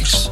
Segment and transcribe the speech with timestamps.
[0.00, 0.30] Mix.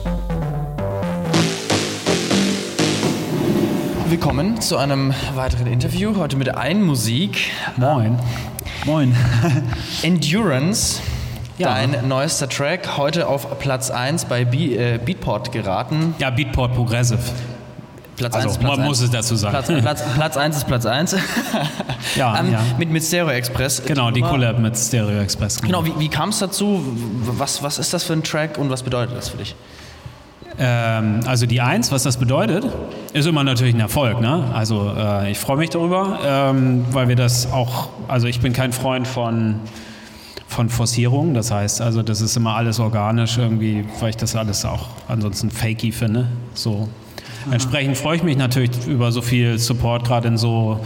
[4.09, 6.17] Willkommen zu einem weiteren Interview.
[6.17, 7.51] Heute mit Einmusik.
[7.77, 8.19] Moin.
[8.87, 9.15] Moin.
[10.03, 11.03] Endurance.
[11.59, 11.75] Ja.
[11.75, 16.15] Dein neuester Track, heute auf Platz 1 bei Be äh, Beatport geraten.
[16.19, 17.21] Ja, Beatport Progressive.
[18.19, 18.89] Platz Also, 1 ist Platz man 1.
[18.89, 19.53] muss es dazu sagen.
[19.53, 21.17] Platz, Platz, Platz 1 ist Platz 1.
[22.17, 22.61] Ja, Ähm, ja.
[22.79, 23.83] Mit, mit Stereo Express.
[23.85, 25.61] Genau, die Collab mit Stereo Express.
[25.61, 26.83] Genau, wie, wie kam es dazu?
[27.23, 29.55] Was, was ist das für ein Track und was bedeutet das für dich?
[30.59, 32.67] Ähm, also die Eins, was das bedeutet,
[33.13, 34.21] ist immer natürlich ein Erfolg.
[34.21, 34.45] Ne?
[34.53, 38.73] Also äh, ich freue mich darüber, ähm, weil wir das auch, also ich bin kein
[38.73, 39.57] Freund von,
[40.49, 41.35] von Forcierung.
[41.35, 45.51] Das heißt, also das ist immer alles organisch irgendwie, weil ich das alles auch ansonsten
[45.51, 46.27] fakey finde.
[46.55, 46.89] So.
[47.51, 50.81] Entsprechend freue ich mich natürlich über so viel Support, gerade in so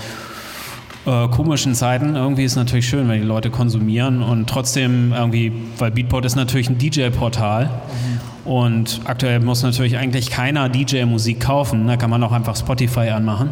[1.07, 2.15] äh, komischen Zeiten.
[2.15, 6.37] Irgendwie ist es natürlich schön, wenn die Leute konsumieren und trotzdem irgendwie, weil Beatport ist
[6.37, 7.69] natürlich ein DJ-Portal
[8.45, 11.87] und aktuell muss natürlich eigentlich keiner DJ-Musik kaufen.
[11.87, 13.51] Da kann man auch einfach Spotify anmachen.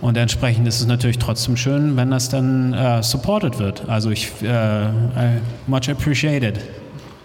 [0.00, 3.88] Und entsprechend ist es natürlich trotzdem schön, wenn das dann äh, supported wird.
[3.88, 5.38] Also ich äh, I
[5.68, 6.58] much appreciated.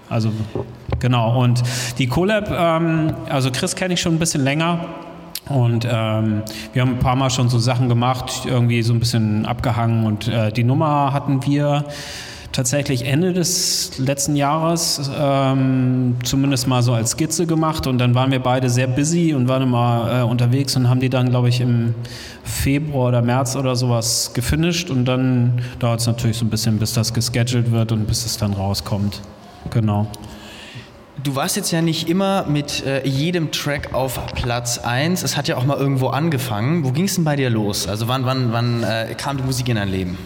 [0.09, 0.31] Also
[0.99, 1.41] genau.
[1.41, 1.63] Und
[1.97, 4.85] die Collab, ähm, also Chris kenne ich schon ein bisschen länger.
[5.49, 6.41] Und ähm,
[6.73, 10.05] wir haben ein paar Mal schon so Sachen gemacht, irgendwie so ein bisschen abgehangen.
[10.05, 11.85] Und äh, die Nummer hatten wir
[12.51, 17.87] tatsächlich Ende des letzten Jahres ähm, zumindest mal so als Skizze gemacht.
[17.87, 21.09] Und dann waren wir beide sehr busy und waren immer äh, unterwegs und haben die
[21.09, 21.93] dann, glaube ich, im
[22.43, 24.89] Februar oder März oder sowas gefinisht.
[24.89, 28.37] Und dann dauert es natürlich so ein bisschen, bis das gescheduled wird und bis es
[28.37, 29.21] dann rauskommt.
[29.69, 30.07] Genau.
[31.23, 35.23] Du warst jetzt ja nicht immer mit äh, jedem Track auf Platz 1.
[35.23, 36.83] Es hat ja auch mal irgendwo angefangen.
[36.83, 37.87] Wo ging es denn bei dir los?
[37.87, 40.17] Also wann, wann, wann äh, kam die Musik in dein Leben?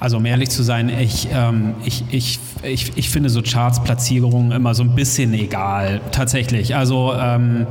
[0.00, 4.74] Also um ehrlich zu sein, ich, ähm, ich, ich, ich, ich finde so Charts-Platzierungen immer
[4.74, 6.74] so ein bisschen egal, tatsächlich.
[6.74, 7.66] Also, ähm,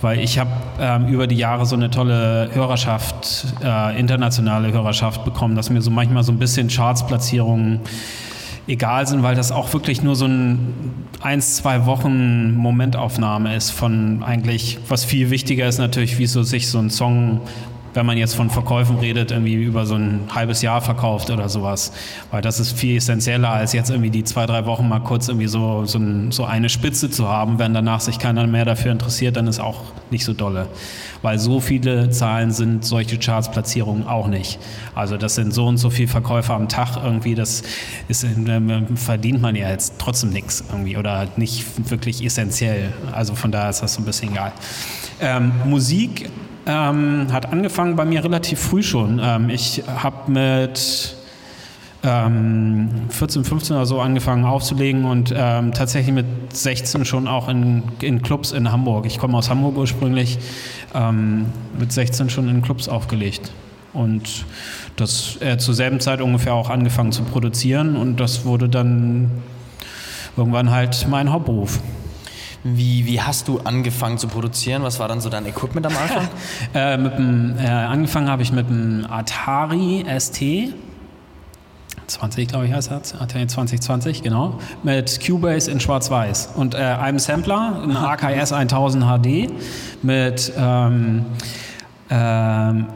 [0.00, 5.54] weil ich habe ähm, über die Jahre so eine tolle Hörerschaft, äh, internationale Hörerschaft bekommen,
[5.54, 7.80] dass mir so manchmal so ein bisschen Charts-Platzierungen
[8.66, 10.74] egal sind, weil das auch wirklich nur so ein
[11.20, 16.68] eins, zwei Wochen Momentaufnahme ist von eigentlich, was viel wichtiger ist natürlich, wie so sich
[16.68, 17.40] so ein Song,
[17.94, 21.92] wenn man jetzt von Verkäufen redet, irgendwie über so ein halbes Jahr verkauft oder sowas.
[22.30, 25.48] Weil das ist viel essentieller, als jetzt irgendwie die zwei, drei Wochen mal kurz irgendwie
[25.48, 27.58] so, so, ein, so eine Spitze zu haben.
[27.58, 30.68] Wenn danach sich keiner mehr dafür interessiert, dann ist auch nicht so dolle.
[31.22, 34.58] Weil so viele Zahlen sind solche Charts-Platzierungen auch nicht.
[34.94, 37.62] Also das sind so und so viele Verkäufe am Tag irgendwie, das
[38.08, 42.92] ist, ähm, verdient man ja jetzt trotzdem nichts irgendwie oder nicht wirklich essentiell.
[43.12, 44.52] Also von daher ist das so ein bisschen egal.
[45.20, 46.30] Ähm, Musik
[46.70, 49.20] ähm, hat angefangen bei mir relativ früh schon.
[49.22, 51.16] Ähm, ich habe mit
[52.02, 57.82] ähm, 14, 15 oder so angefangen aufzulegen und ähm, tatsächlich mit 16 schon auch in,
[58.00, 59.06] in Clubs in Hamburg.
[59.06, 60.38] Ich komme aus Hamburg ursprünglich,
[60.94, 61.46] ähm,
[61.78, 63.52] mit 16 schon in Clubs aufgelegt.
[63.92, 64.46] Und
[64.96, 69.30] das äh, zur selben Zeit ungefähr auch angefangen zu produzieren und das wurde dann
[70.36, 71.80] irgendwann halt mein Hauptberuf.
[72.62, 74.82] Wie, wie hast du angefangen zu produzieren?
[74.82, 76.28] Was war dann so dein Equipment am Anfang?
[76.74, 80.74] Äh, dem, äh, angefangen habe ich mit dem Atari ST.
[82.06, 83.14] 20, glaube ich, heißt das.
[83.14, 84.58] Atari 2020, genau.
[84.82, 86.50] Mit Cubase in Schwarz-Weiß.
[86.54, 89.50] Und äh, einem Sampler, ein AKS 1000 HD
[90.02, 91.26] mit ähm,
[92.10, 92.86] ähm,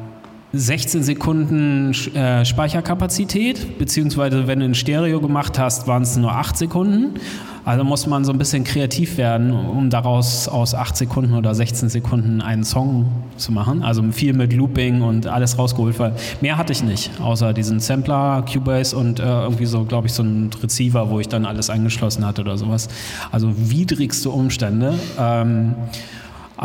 [0.54, 6.56] 16 Sekunden äh, Speicherkapazität, beziehungsweise wenn du in Stereo gemacht hast, waren es nur 8
[6.56, 7.20] Sekunden.
[7.64, 11.88] Also muss man so ein bisschen kreativ werden, um daraus aus 8 Sekunden oder 16
[11.88, 13.06] Sekunden einen Song
[13.38, 13.82] zu machen.
[13.82, 18.44] Also viel mit Looping und alles rausgeholt, weil mehr hatte ich nicht, außer diesen Sampler,
[18.50, 22.26] Cubase und äh, irgendwie so, glaube ich, so ein Receiver, wo ich dann alles angeschlossen
[22.26, 22.88] hatte oder sowas.
[23.32, 24.94] Also widrigste Umstände.
[25.18, 25.74] Ähm,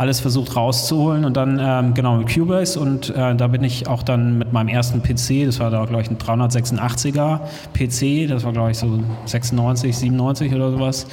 [0.00, 4.02] alles versucht rauszuholen und dann ähm, genau mit Cubase und äh, da bin ich auch
[4.02, 7.40] dann mit meinem ersten PC, das war da glaube ich ein 386er
[7.74, 11.06] PC, das war glaube ich so 96, 97 oder sowas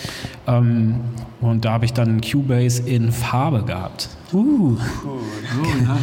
[0.47, 1.01] ähm,
[1.41, 4.07] und da habe ich dann Cubase in Farbe gehabt.
[4.33, 4.77] Uh,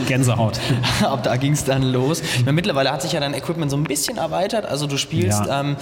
[0.07, 0.59] Gänsehaut.
[1.03, 2.23] Ab da ging es dann los.
[2.51, 4.65] Mittlerweile hat sich ja dein Equipment so ein bisschen erweitert.
[4.65, 5.61] Also du spielst Ja.
[5.61, 5.77] ähm,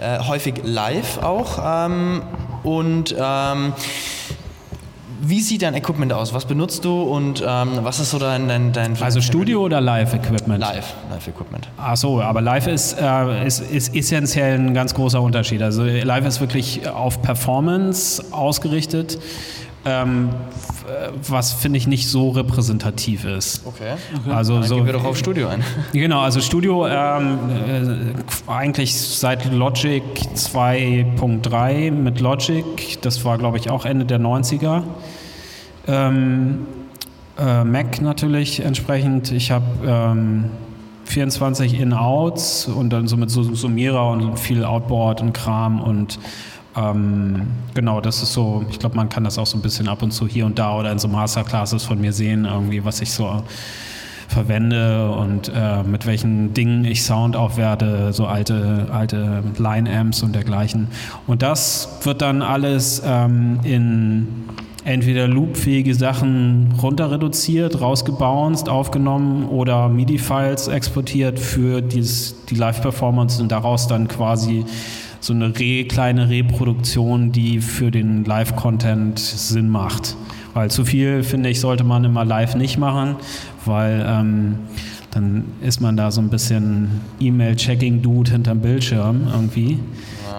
[0.00, 1.58] äh, häufig live auch.
[1.62, 2.22] Ähm,
[2.62, 3.74] und ähm,
[5.24, 6.34] wie sieht dein Equipment aus?
[6.34, 10.58] Was benutzt du und ähm, was ist so dein, dein, dein Also Studio oder Live-Equipment?
[10.58, 11.68] Live, Live-Equipment.
[11.78, 15.62] Ach so, aber Live ist, äh, ist, ist essentiell ein ganz großer Unterschied.
[15.62, 19.18] Also Live ist wirklich auf Performance ausgerichtet.
[19.84, 20.30] Ähm,
[21.28, 23.66] was finde ich nicht so repräsentativ ist.
[23.66, 23.94] Okay.
[24.30, 25.64] Also Dann so, gehen wir doch auf Studio ein.
[25.92, 27.38] Genau, also Studio ähm,
[28.46, 30.02] äh, eigentlich seit Logic
[30.34, 32.64] 2.3 mit Logic,
[33.00, 34.82] das war glaube ich auch Ende der 90er.
[35.88, 36.66] Ähm,
[37.38, 39.32] äh, Mac natürlich entsprechend.
[39.32, 40.44] Ich habe ähm,
[41.06, 46.18] 24 In-Outs und dann so mit so Summierer und viel Outboard und Kram und
[46.76, 50.02] ähm, genau, das ist so, ich glaube, man kann das auch so ein bisschen ab
[50.02, 53.10] und zu hier und da oder in so Masterclasses von mir sehen, irgendwie, was ich
[53.12, 53.42] so
[54.28, 60.88] verwende und äh, mit welchen Dingen ich Sound aufwerte, so alte, alte Line-Amps und dergleichen.
[61.26, 64.28] Und das wird dann alles ähm, in
[64.84, 73.52] entweder loopfähige Sachen runter reduziert, rausgebounced, aufgenommen oder MIDI-Files exportiert für dieses, die Live-Performance und
[73.52, 74.64] daraus dann quasi
[75.22, 80.16] so eine Re kleine Reproduktion, die für den Live-Content Sinn macht.
[80.52, 83.14] Weil zu viel, finde ich, sollte man immer live nicht machen,
[83.64, 84.56] weil ähm,
[85.12, 89.78] dann ist man da so ein bisschen E-Mail-Checking-Dude hinterm Bildschirm irgendwie,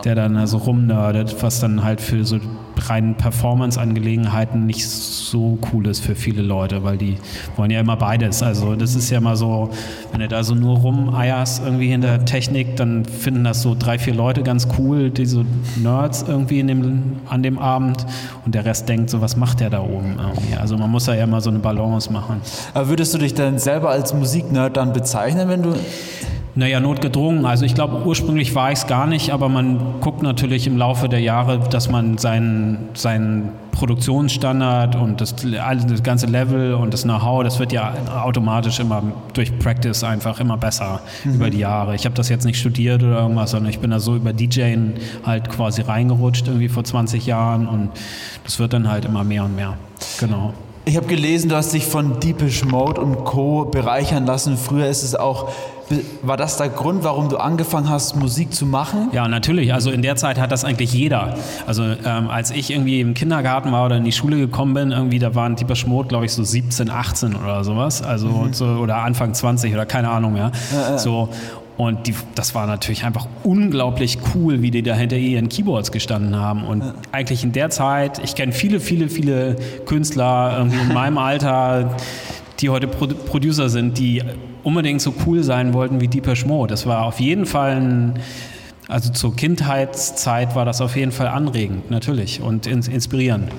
[0.04, 2.40] der dann also rumnerdet, was dann halt für so
[2.78, 7.18] reinen Performance-Angelegenheiten nicht so cool ist für viele Leute, weil die
[7.56, 8.44] wollen ja immer beides.
[8.44, 9.70] Also das ist ja immer so,
[10.12, 14.00] wenn du da so nur rumeierst irgendwie in der Technik, dann finden das so drei,
[14.00, 15.46] vier Leute ganz cool, diese
[15.82, 18.06] Nerds irgendwie dem, an dem Abend
[18.46, 20.56] und der Rest denkt so, was macht der da oben irgendwie.
[20.56, 22.42] Also man muss ja immer so eine Balance machen.
[22.74, 25.74] Aber würdest du dich dann selber als Musiknerd dann bezeichnen, wenn du
[26.56, 27.46] naja, notgedrungen.
[27.46, 31.10] Also ich glaube, ursprünglich war ich es gar nicht, aber man guckt natürlich im Laufe
[31.10, 37.44] der Jahre, dass man seinen, seinen Produktionsstandard und das, das ganze Level und das Know-how,
[37.44, 39.02] das wird ja automatisch immer
[39.34, 41.34] durch Practice einfach immer besser mhm.
[41.36, 41.96] über die Jahre.
[41.96, 44.94] Ich habe das jetzt nicht studiert oder irgendwas, sondern ich bin da so über DJing
[45.26, 47.90] halt quasi reingerutscht irgendwie vor 20 Jahren und
[48.44, 49.78] das wird dann halt immer mehr und mehr.
[50.20, 50.54] Genau.
[50.86, 53.66] Ich habe gelesen, du hast dich von Deepish Mode und Co.
[53.66, 54.58] bereichern lassen.
[54.58, 55.50] Früher ist es auch
[56.22, 59.10] war das der Grund, warum du angefangen hast, Musik zu machen?
[59.12, 59.74] Ja, natürlich.
[59.74, 61.36] Also in der Zeit hat das eigentlich jeder.
[61.68, 65.20] Also ähm, als ich irgendwie im Kindergarten war oder in die Schule gekommen bin, irgendwie
[65.20, 68.02] da waren Dieper Schmott, glaube ich, so 17, 18 oder sowas.
[68.02, 68.54] Also mhm.
[68.54, 70.52] so, oder Anfang 20 oder keine Ahnung mehr.
[70.72, 70.98] Ja, ja.
[70.98, 71.30] So.
[71.76, 76.36] Und die, das war natürlich einfach unglaublich cool, wie die da hinter ihren Keyboards gestanden
[76.36, 76.66] haben.
[76.66, 76.94] Und ja.
[77.12, 81.96] eigentlich in der Zeit, ich kenne viele, viele, viele Künstler irgendwie in meinem Alter,
[82.64, 84.24] die heute Pro Producer sind, die
[84.64, 86.72] unbedingt so cool sein wollten wie Deepesh Mode.
[86.72, 88.20] Das war auf jeden Fall ein,
[88.88, 93.52] also zur Kindheitszeit war das auf jeden Fall anregend, natürlich, und inspirierend.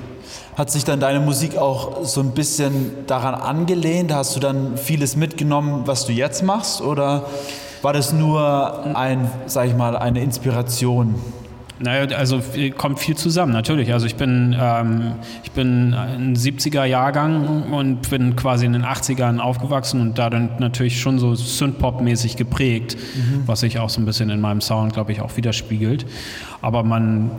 [0.57, 4.13] Hat sich dann deine Musik auch so ein bisschen daran angelehnt?
[4.13, 6.81] Hast du dann vieles mitgenommen, was du jetzt machst?
[6.81, 7.27] Oder
[7.83, 11.15] war das nur ein, sag ich mal, eine Inspiration?
[11.85, 12.41] Naja, also
[12.79, 13.93] kommt viel zusammen, natürlich.
[13.93, 20.01] Also ich bin, ähm, ich bin ein 70er-Jahrgang und bin quasi in den 80ern aufgewachsen
[20.01, 23.43] und da dann natürlich schon so Synthpop-mäßig geprägt, mhm.
[23.45, 26.07] was sich auch so ein bisschen in meinem Sound, glaube ich, auch widerspiegelt.
[26.63, 27.33] Aber man,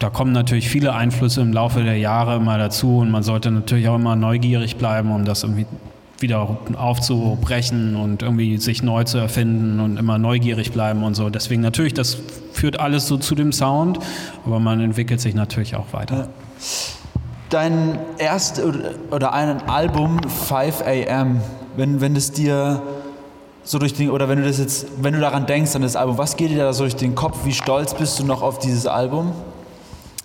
[0.00, 3.88] da kommen natürlich viele Einflüsse im Laufe der Jahre mal dazu und man sollte natürlich
[3.88, 5.66] auch immer neugierig bleiben, um das irgendwie
[6.20, 11.30] wieder aufzubrechen und irgendwie sich neu zu erfinden und immer neugierig bleiben und so.
[11.30, 12.18] Deswegen natürlich, das
[12.52, 13.98] führt alles so zu dem Sound,
[14.44, 16.28] aber man entwickelt sich natürlich auch weiter.
[17.50, 18.60] Dein erst
[19.10, 21.40] oder ein Album 5 AM,
[21.76, 22.82] wenn, wenn es dir
[23.62, 26.18] so durch den, oder wenn du das jetzt, wenn du daran denkst an das Album,
[26.18, 27.44] was geht dir da so durch den Kopf?
[27.44, 29.32] Wie stolz bist du noch auf dieses Album?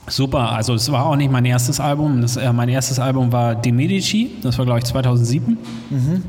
[0.07, 2.21] Super, also es war auch nicht mein erstes Album.
[2.21, 5.57] Das, äh, mein erstes Album war De Medici, das war glaube ich 2007
[5.89, 6.24] mhm.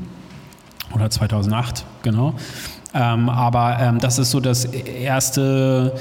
[0.95, 2.35] oder 2008, genau.
[2.95, 5.93] Ähm, aber ähm, das ist so das erste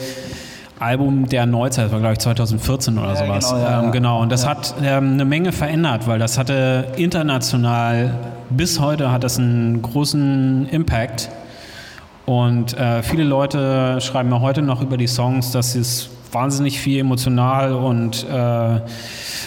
[0.80, 3.50] Album der Neuzeit, das war glaube ich 2014 oder ja, sowas.
[3.50, 4.22] Genau, ja, ähm, genau.
[4.22, 4.50] und das ja.
[4.50, 8.14] hat ähm, eine Menge verändert, weil das hatte international
[8.52, 11.30] bis heute hat das einen großen Impact.
[12.26, 17.00] Und äh, viele Leute schreiben mir heute noch über die Songs, dass es wahnsinnig viel
[17.00, 18.82] emotional und äh,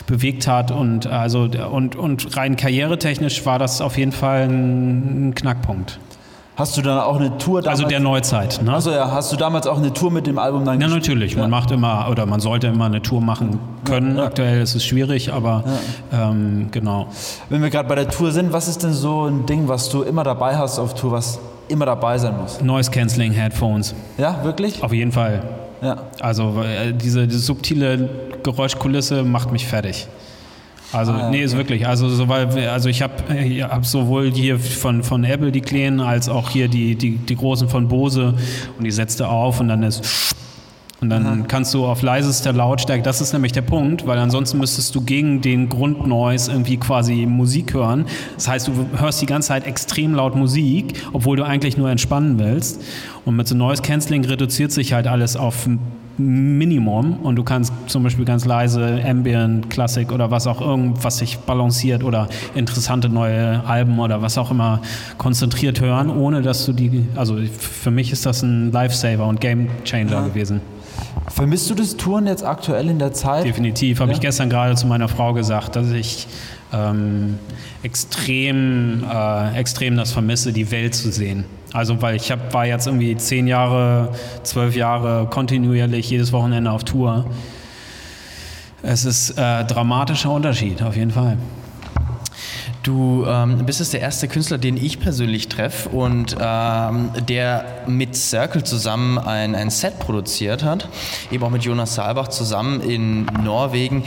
[0.06, 5.34] bewegt hat und also und, und rein karrieretechnisch war das auf jeden Fall ein, ein
[5.34, 5.98] Knackpunkt.
[6.56, 7.80] Hast du dann auch eine Tour damals?
[7.80, 8.72] Also der Neuzeit, ne?
[8.72, 11.34] Also ja, hast du damals auch eine Tour mit dem Album dann Ja, natürlich.
[11.34, 11.40] Ja.
[11.40, 14.16] Man macht immer oder man sollte immer eine Tour machen können.
[14.16, 14.24] Ja.
[14.24, 15.64] Aktuell ist es schwierig, aber
[16.10, 16.30] ja.
[16.30, 17.08] ähm, genau.
[17.50, 20.02] Wenn wir gerade bei der Tour sind, was ist denn so ein Ding, was du
[20.02, 21.38] immer dabei hast auf Tour, was
[21.68, 22.62] immer dabei sein muss?
[22.62, 23.94] Noise Cancelling Headphones.
[24.16, 24.82] Ja, wirklich?
[24.82, 25.42] Auf jeden Fall.
[25.82, 26.06] Ja.
[26.20, 28.08] Also äh, diese, diese subtile
[28.42, 30.06] Geräuschkulisse macht mich fertig.
[30.92, 31.86] Also ah, ja, nee, ist wirklich.
[31.86, 33.14] Also so, weil, also ich habe
[33.62, 37.68] hab sowohl hier von, von Apple die kleinen als auch hier die, die, die großen
[37.68, 38.34] von Bose
[38.78, 40.34] und die setzte auf und dann ist
[41.00, 41.36] Und dann Aha.
[41.46, 45.42] kannst du auf leisester Lautstärke, das ist nämlich der Punkt, weil ansonsten müsstest du gegen
[45.42, 48.06] den Grundnoise irgendwie quasi Musik hören.
[48.34, 52.38] Das heißt, du hörst die ganze Zeit extrem laut Musik, obwohl du eigentlich nur entspannen
[52.38, 52.82] willst.
[53.26, 55.68] Und mit so Noise Cancelling reduziert sich halt alles auf
[56.18, 61.36] Minimum und du kannst zum Beispiel ganz leise Ambient, Klassik oder was auch irgendwas sich
[61.40, 64.80] balanciert oder interessante neue Alben oder was auch immer
[65.18, 69.68] konzentriert hören, ohne dass du die, also für mich ist das ein Lifesaver und Game
[69.84, 70.26] Changer ja.
[70.28, 70.62] gewesen.
[71.28, 73.44] Vermisst du das Touren jetzt aktuell in der Zeit?
[73.44, 74.16] Definitiv, habe ja?
[74.16, 76.26] ich gestern gerade zu meiner Frau gesagt, dass ich
[76.72, 77.38] ähm,
[77.82, 81.44] extrem, äh, extrem das vermisse, die Welt zu sehen.
[81.72, 86.84] Also weil ich hab, war jetzt irgendwie zehn Jahre, zwölf Jahre kontinuierlich jedes Wochenende auf
[86.84, 87.26] Tour.
[88.82, 91.38] Es ist ein äh, dramatischer Unterschied, auf jeden Fall.
[92.86, 98.14] Du ähm, bist es der erste Künstler, den ich persönlich treffe und ähm, der mit
[98.14, 100.88] Circle zusammen ein, ein Set produziert hat,
[101.32, 104.04] eben auch mit Jonas Saalbach zusammen in Norwegen.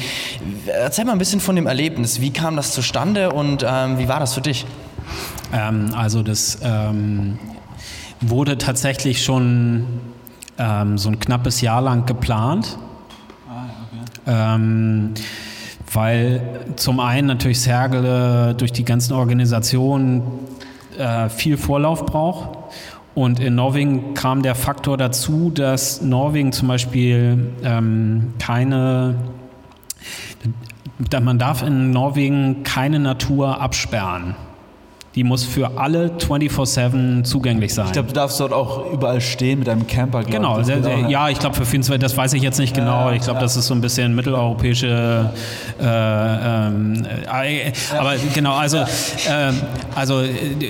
[0.65, 2.21] Erzähl mal ein bisschen von dem Erlebnis.
[2.21, 4.65] Wie kam das zustande und ähm, wie war das für dich?
[5.51, 7.37] Ähm, also das ähm,
[8.21, 9.87] wurde tatsächlich schon
[10.57, 12.77] ähm, so ein knappes Jahr lang geplant.
[13.49, 13.65] Ah,
[14.25, 15.21] okay
[15.93, 16.41] weil
[16.75, 20.21] zum einen natürlich Sergele durch die ganzen Organisationen
[20.97, 22.57] äh, viel Vorlauf braucht.
[23.15, 29.15] Und in Norwegen kam der Faktor dazu, dass Norwegen zum Beispiel ähm, keine,
[31.21, 34.35] man darf in Norwegen keine Natur absperren.
[35.19, 37.87] Die muss für alle 24-7 zugänglich sein.
[37.87, 40.23] Ich glaube, du darfst dort auch überall stehen mit einem Camper.
[40.23, 43.11] Genau, sehr, sehr, ja, ich glaube für 24, das weiß ich jetzt nicht genau.
[43.11, 45.29] ich glaube, das ist so ein bisschen mitteleuropäische.
[45.77, 49.51] Äh, ähm, äh, aber genau, also, äh,
[49.93, 50.21] also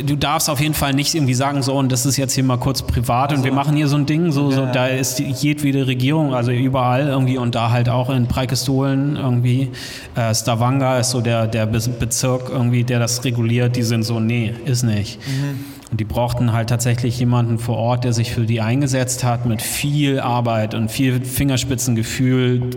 [0.03, 2.57] du darfst auf jeden Fall nicht irgendwie sagen, so, und das ist jetzt hier mal
[2.57, 4.31] kurz privat also, und wir machen hier so ein Ding.
[4.31, 9.15] So, so, da ist jedwede Regierung, also überall irgendwie und da halt auch in Preikestolen
[9.15, 9.69] irgendwie.
[10.15, 13.75] Äh, Stavanger ist so der, der Bezirk irgendwie, der das reguliert.
[13.75, 15.19] Die sind so, nee, nee, ist nicht.
[15.27, 15.65] Mhm.
[15.91, 19.61] Und die brauchten halt tatsächlich jemanden vor Ort, der sich für die eingesetzt hat, mit
[19.61, 22.69] viel Arbeit und viel Fingerspitzengefühl,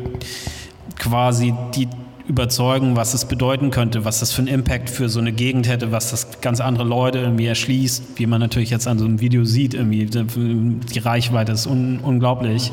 [0.98, 1.88] quasi die
[2.28, 5.92] überzeugen, was es bedeuten könnte, was das für einen Impact für so eine Gegend hätte,
[5.92, 9.44] was das ganz andere Leute irgendwie erschließt, wie man natürlich jetzt an so einem Video
[9.44, 12.70] sieht, irgendwie die Reichweite ist un unglaublich.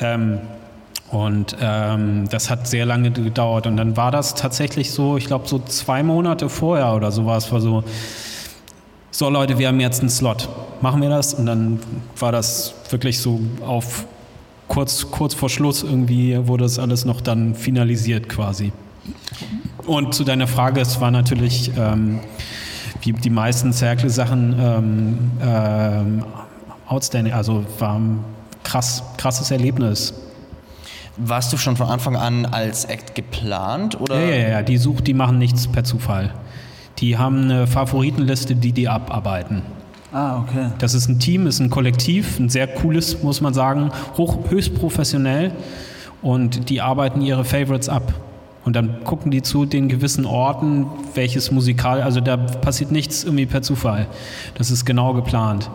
[0.00, 0.38] Ja, ähm,
[1.10, 3.66] und ähm, das hat sehr lange gedauert.
[3.66, 7.38] Und dann war das tatsächlich so, ich glaube, so zwei Monate vorher oder so war
[7.38, 7.82] es war so,
[9.10, 10.48] so Leute, wir haben jetzt einen Slot.
[10.80, 11.34] Machen wir das?
[11.34, 11.80] Und dann
[12.18, 14.06] war das wirklich so auf
[14.68, 18.72] kurz, kurz vor Schluss irgendwie wurde das alles noch dann finalisiert quasi.
[19.86, 22.20] Und zu deiner Frage, es war natürlich ähm,
[23.00, 26.24] wie die meisten Circle-Sachen ähm, ähm,
[26.86, 28.24] outstanding, also war ein
[28.62, 30.12] krass, krasses Erlebnis.
[31.18, 34.00] Warst du schon von Anfang an als Act geplant?
[34.00, 34.20] Oder?
[34.20, 36.32] Ja, ja, ja, die sucht, die machen nichts per Zufall.
[36.98, 39.62] Die haben eine Favoritenliste, die die abarbeiten.
[40.12, 40.70] Ah, okay.
[40.78, 44.74] Das ist ein Team, ist ein Kollektiv, ein sehr cooles, muss man sagen, hoch, höchst
[44.74, 45.52] professionell.
[46.22, 48.14] Und die arbeiten ihre Favorites ab.
[48.64, 53.46] Und dann gucken die zu den gewissen Orten, welches Musikal, also da passiert nichts irgendwie
[53.46, 54.06] per Zufall.
[54.56, 55.70] Das ist genau geplant.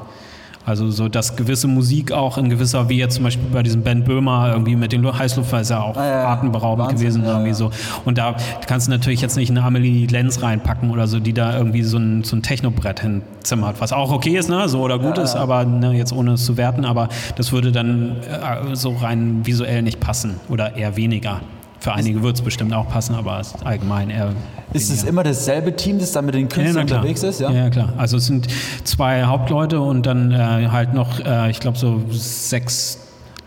[0.65, 4.03] Also so, dass gewisse Musik auch in gewisser, wie jetzt zum Beispiel bei diesem Ben
[4.03, 7.53] Böhmer irgendwie mit den Heißluftfall ist ja auch ah, ja, atemberaubend Wahnsinn, gewesen ja, irgendwie
[7.53, 7.71] so.
[8.05, 11.57] Und da kannst du natürlich jetzt nicht eine Amelie Lenz reinpacken oder so, die da
[11.57, 15.17] irgendwie so ein, so ein Technobrett hinzimmert, was auch okay ist, ne, so oder gut
[15.17, 19.45] ist, aber ne, jetzt ohne es zu werten, aber das würde dann äh, so rein
[19.45, 21.41] visuell nicht passen oder eher weniger.
[21.83, 24.31] Für einige wird es bestimmt auch passen, aber allgemein eher.
[24.71, 27.41] Ist es immer dasselbe Team, das da mit den Künstlern ja, unterwegs ist?
[27.41, 27.51] Ja?
[27.51, 27.91] ja, klar.
[27.97, 28.47] Also es sind
[28.85, 32.99] zwei Hauptleute und dann äh, halt noch, äh, ich glaube, so sechs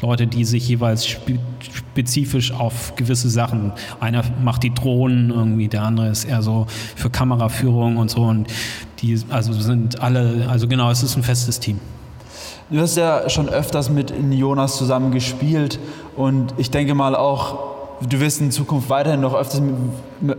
[0.02, 3.73] Leute, die sich jeweils spe spezifisch auf gewisse Sachen.
[4.00, 8.21] Einer macht die Drohnen irgendwie, der andere ist eher so für Kameraführung und so.
[8.21, 8.49] Und
[8.99, 11.81] die, also sind alle, also genau, es ist ein festes Team.
[12.69, 15.78] Du hast ja schon öfters mit Jonas zusammen gespielt
[16.16, 19.62] und ich denke mal auch du wirst in Zukunft weiterhin noch öfters,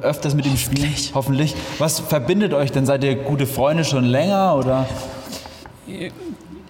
[0.02, 0.94] öfters mit ihm spielen.
[1.14, 1.56] Hoffentlich.
[1.80, 2.86] Was verbindet euch denn?
[2.86, 4.86] Seid ihr gute Freunde schon länger oder?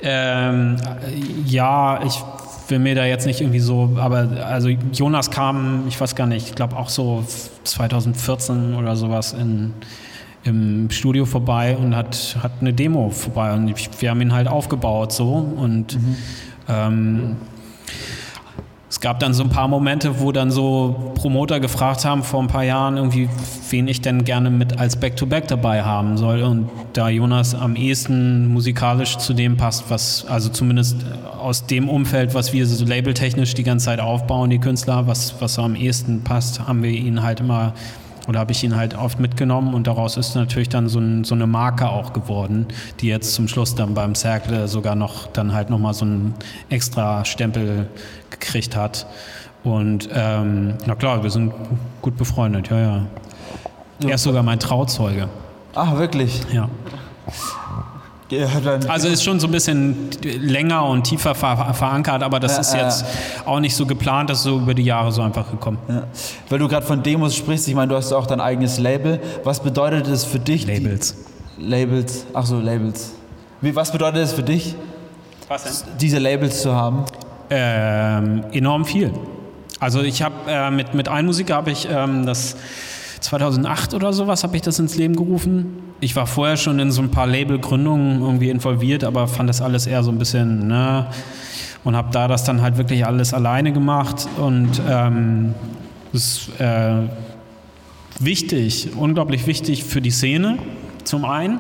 [0.02, 0.78] Ähm,
[1.46, 2.22] ja, ich
[2.70, 6.50] will mir da jetzt nicht irgendwie so, aber also Jonas kam, ich weiß gar nicht,
[6.50, 7.24] ich glaube auch so
[7.64, 9.74] 2014 oder sowas in,
[10.44, 15.14] im Studio vorbei und hat, hat eine Demo vorbei und wir haben ihn halt aufgebaut
[15.14, 16.16] so und mhm.
[16.68, 17.36] ähm,
[18.90, 22.48] Es gab dann so ein paar Momente, wo dann so Promoter gefragt haben vor ein
[22.48, 23.28] paar Jahren irgendwie,
[23.70, 26.42] wen ich denn gerne mit als Back-to-Back -Back dabei haben soll.
[26.42, 31.06] Und da Jonas am ehesten musikalisch zu dem passt, was, also zumindest
[31.38, 35.60] aus dem Umfeld, was wir so labeltechnisch die ganze Zeit aufbauen, die Künstler, was, was
[35.60, 37.74] am ehesten passt, haben wir ihn halt immer
[38.28, 41.34] oder habe ich ihn halt oft mitgenommen und daraus ist natürlich dann so, ein, so,
[41.34, 42.68] eine Marke auch geworden,
[43.00, 46.34] die jetzt zum Schluss dann beim Cercle sogar noch dann halt nochmal so einen
[46.70, 47.88] extra Stempel
[48.30, 49.08] gekriegt hat.
[49.64, 51.54] Und ähm, na klar, wir sind
[52.02, 53.06] gut befreundet, ja, ja.
[54.06, 55.28] Er ist sogar mein Trauzeuge.
[55.74, 56.42] Ach, wirklich?
[56.52, 56.70] Ja.
[58.88, 62.74] Also ist schon so ein bisschen länger und tiefer ver verankert, aber das ja, ist
[62.74, 65.78] jetzt äh, auch nicht so geplant, das ist so über die Jahre so einfach gekommen.
[65.88, 66.04] Ja.
[66.50, 69.22] Weil du gerade von Demos sprichst, ich meine, du hast auch dein eigenes Label.
[69.44, 70.68] Was bedeutet es für dich?
[70.68, 71.16] Labels.
[71.58, 73.14] Labels, ach so, Labels.
[73.62, 74.76] Wie, was bedeutet es für dich,
[75.48, 75.98] was denn?
[76.00, 77.06] diese Labels zu haben?
[77.50, 79.12] Ähm, enorm viel.
[79.80, 82.58] Also ich habe äh, mit, mit einem Musiker habe ich ähm, das
[83.28, 85.66] 2008 oder sowas habe ich das ins Leben gerufen.
[86.00, 89.86] Ich war vorher schon in so ein paar Labelgründungen irgendwie involviert, aber fand das alles
[89.86, 91.08] eher so ein bisschen, ne?
[91.84, 95.54] Und habe da das dann halt wirklich alles alleine gemacht und ähm,
[96.14, 97.04] das ist äh,
[98.20, 100.58] wichtig, unglaublich wichtig für die Szene
[101.04, 101.60] zum einen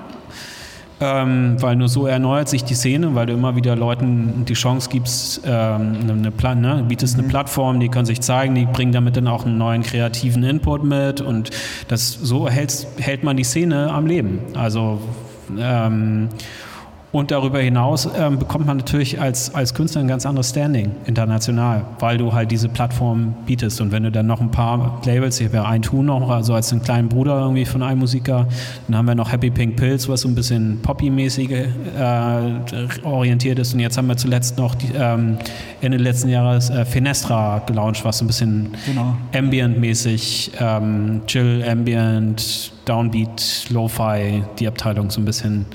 [1.00, 4.90] ähm, weil nur so erneuert sich die Szene, weil du immer wieder Leuten die Chance
[4.90, 7.30] gibst, ähm, eine, eine, ne, bietest eine mhm.
[7.30, 11.22] Plattform, die können sich zeigen, die bringen damit dann auch einen neuen kreativen Input mit
[11.22, 11.52] und
[11.88, 14.40] das so hält, hält man die Szene am Leben.
[14.56, 15.00] Also
[15.60, 16.30] ähm,
[17.14, 21.86] und darüber hinaus ähm, bekommt man natürlich als, als Künstler ein ganz anderes Standing international,
[22.00, 23.80] weil du halt diese Plattform bietest.
[23.80, 26.54] Und wenn du dann noch ein paar Labels, ich habe ja ein Tool noch, also
[26.54, 28.48] als einen kleinen Bruder irgendwie von einem Musiker,
[28.88, 31.66] dann haben wir noch Happy Pink Pills, was so ein bisschen Poppy-mäßig äh,
[33.04, 33.74] orientiert ist.
[33.74, 35.38] Und jetzt haben wir zuletzt noch die, ähm,
[35.80, 39.16] Ende letzten Jahres äh, Fenestra gelauncht, was so ein bisschen genau.
[39.34, 45.66] Ambient-mäßig, ähm, Chill, Ambient, Downbeat, Lo-Fi, die Abteilung so ein bisschen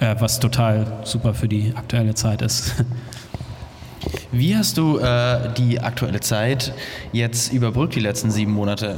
[0.00, 2.74] äh, was total super für die aktuelle Zeit ist.
[4.32, 6.72] Wie hast du äh, die aktuelle Zeit
[7.12, 8.96] jetzt überbrückt, die letzten sieben Monate?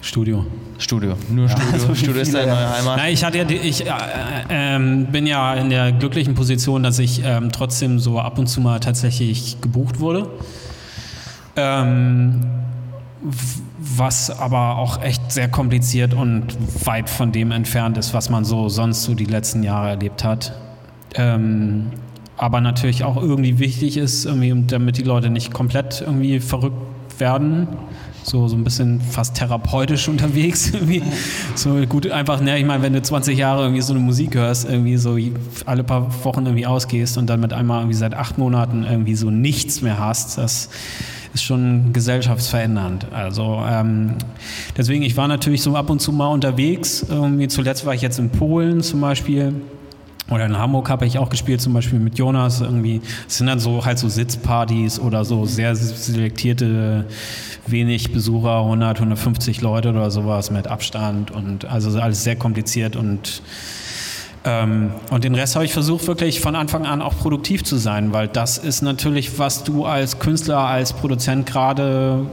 [0.00, 0.46] Studio.
[0.78, 1.16] Studio.
[1.28, 1.72] Nur Studio.
[1.72, 2.96] Ja, so Studio ist deine neue Heimat.
[2.98, 7.22] Nein, ich, hatte ja, ich äh, äh, bin ja in der glücklichen Position, dass ich
[7.24, 10.28] ähm, trotzdem so ab und zu mal tatsächlich gebucht wurde.
[11.56, 12.46] Ähm,
[13.94, 18.68] was aber auch echt sehr kompliziert und weit von dem entfernt ist, was man so
[18.68, 20.52] sonst so die letzten Jahre erlebt hat.
[21.14, 21.90] Ähm,
[22.36, 26.76] aber natürlich auch irgendwie wichtig ist, irgendwie, damit die Leute nicht komplett irgendwie verrückt
[27.18, 27.68] werden.
[28.22, 30.70] So, so ein bisschen fast therapeutisch unterwegs.
[30.70, 31.02] Irgendwie.
[31.54, 34.68] So gut, einfach, ne, ich meine, wenn du 20 Jahre irgendwie so eine Musik hörst,
[34.68, 35.16] irgendwie so
[35.64, 39.30] alle paar Wochen irgendwie ausgehst und dann mit einmal irgendwie seit acht Monaten irgendwie so
[39.30, 40.68] nichts mehr hast, das
[41.36, 43.06] ist schon gesellschaftsverändernd.
[43.12, 44.14] Also ähm,
[44.76, 47.04] deswegen, ich war natürlich so ab und zu mal unterwegs.
[47.08, 49.52] Irgendwie zuletzt war ich jetzt in Polen zum Beispiel.
[50.30, 52.62] Oder in Hamburg habe ich auch gespielt, zum Beispiel mit Jonas.
[52.62, 57.04] Irgendwie, es sind dann so halt so Sitzpartys oder so sehr selektierte,
[57.66, 63.42] wenig Besucher, 100, 150 Leute oder sowas mit Abstand und also alles sehr kompliziert und
[64.46, 68.12] ähm, und den Rest habe ich versucht, wirklich von Anfang an auch produktiv zu sein,
[68.12, 72.24] weil das ist natürlich, was du als Künstler, als Produzent gerade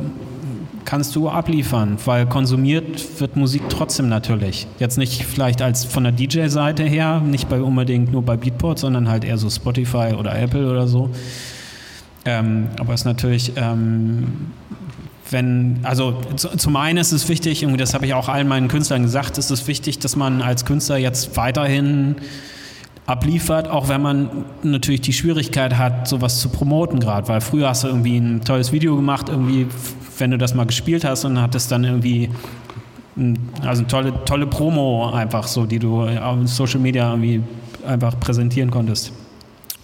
[0.86, 4.68] kannst du abliefern, weil konsumiert wird Musik trotzdem natürlich.
[4.78, 9.10] Jetzt nicht vielleicht als von der DJ-Seite her, nicht bei unbedingt nur bei Beatport, sondern
[9.10, 11.10] halt eher so Spotify oder Apple oder so.
[12.26, 14.52] Ähm, aber es ist natürlich ähm,
[15.34, 19.04] wenn, also zum einen ist es wichtig, und das habe ich auch allen meinen Künstlern
[19.04, 22.16] gesagt, ist es wichtig, dass man als Künstler jetzt weiterhin
[23.06, 27.84] abliefert, auch wenn man natürlich die Schwierigkeit hat, sowas zu promoten gerade, weil früher hast
[27.84, 29.68] du irgendwie ein tolles Video gemacht, irgendwie,
[30.18, 32.30] wenn du das mal gespielt hast und hattest dann irgendwie
[33.62, 37.42] also eine tolle, tolle Promo einfach so, die du auf Social Media irgendwie
[37.86, 39.12] einfach präsentieren konntest.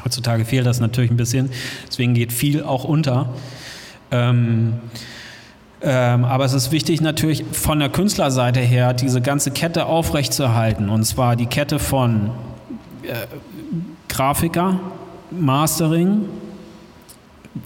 [0.03, 1.49] Heutzutage fehlt das natürlich ein bisschen,
[1.87, 3.29] deswegen geht viel auch unter.
[4.11, 4.75] Ähm,
[5.81, 10.89] ähm, aber es ist wichtig natürlich von der Künstlerseite her, diese ganze Kette aufrechtzuerhalten.
[10.89, 12.31] Und zwar die Kette von
[13.03, 13.13] äh,
[14.09, 14.79] Grafiker,
[15.31, 16.25] Mastering,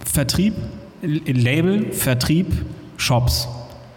[0.06, 0.54] Vertrieb,
[1.02, 2.48] Label, Vertrieb,
[2.98, 3.48] Shops.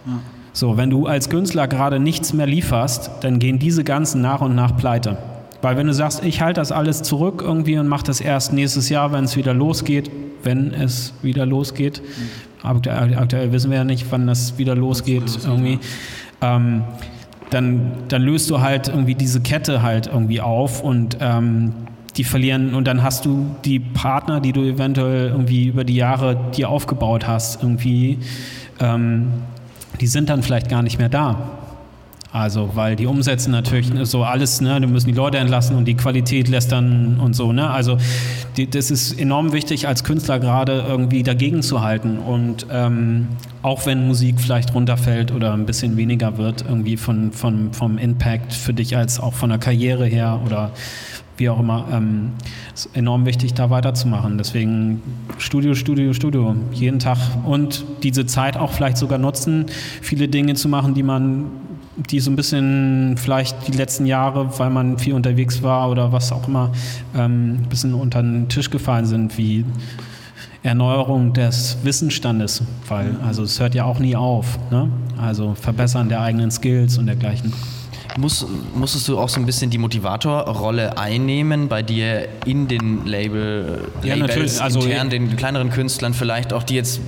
[0.07, 0.13] Ja.
[0.53, 4.55] So, wenn du als Künstler gerade nichts mehr lieferst, dann gehen diese ganzen nach und
[4.55, 5.19] nach pleite.
[5.61, 8.89] Weil wenn du sagst, ich halte das alles zurück irgendwie und mache das erst nächstes
[8.89, 10.11] Jahr, wenn es wieder losgeht,
[10.43, 15.39] wenn es wieder losgeht, mhm aktuell, aktuell wissen wir ja nicht, wann das wieder losgeht
[15.45, 15.79] irgendwie.
[16.43, 16.85] Ähm,
[17.51, 21.73] dann, dann löst du halt irgendwie diese Kette halt irgendwie auf und ähm,
[22.17, 26.37] die verlieren und dann hast du die Partner, die du eventuell irgendwie über die Jahre
[26.57, 28.19] dir aufgebaut hast, irgendwie,
[28.81, 29.29] ähm,
[30.01, 31.66] die sind dann vielleicht gar nicht mehr da.
[32.37, 35.95] Also, weil die umsetzen natürlich so alles, ne, die müssen die Leute entlassen und die
[35.95, 37.71] Qualität lässt dann und so, ne?
[37.71, 37.97] Also,
[38.59, 42.19] die, das ist enorm wichtig, als Künstler gerade irgendwie dagegen zu halten.
[42.19, 43.29] Und ähm,
[43.63, 48.53] auch wenn Musik vielleicht runterfällt oder ein bisschen weniger wird, irgendwie von, von, vom Impact
[48.53, 50.73] für dich als auch von der Karriere her oder
[51.39, 52.33] wie auch immer, ähm,
[52.75, 54.37] ist enorm wichtig, da weiterzumachen.
[54.37, 55.03] Deswegen
[55.39, 59.67] Studio, Studio, Studio, jeden Tag und diese Zeit auch vielleicht sogar nutzen,
[60.03, 61.47] viele Dinge zu machen, die man
[61.97, 66.31] die so ein bisschen vielleicht die letzten Jahre, weil man viel unterwegs war oder was
[66.33, 66.73] auch immer,
[67.15, 69.65] ähm, ein bisschen unter den Tisch gefallen sind, wie
[70.63, 74.59] Erneuerung des Wissensstandes, weil also es hört ja auch nie auf.
[74.71, 74.91] Ne?
[75.17, 77.53] Also Verbessern der eigenen Skills und dergleichen.
[78.19, 83.89] Muss, musstest du auch so ein bisschen die Motivatorrolle einnehmen bei dir in den Label,
[84.03, 84.59] ja, Labels.
[84.59, 87.01] Also, intern, den kleineren Künstlern vielleicht auch, die jetzt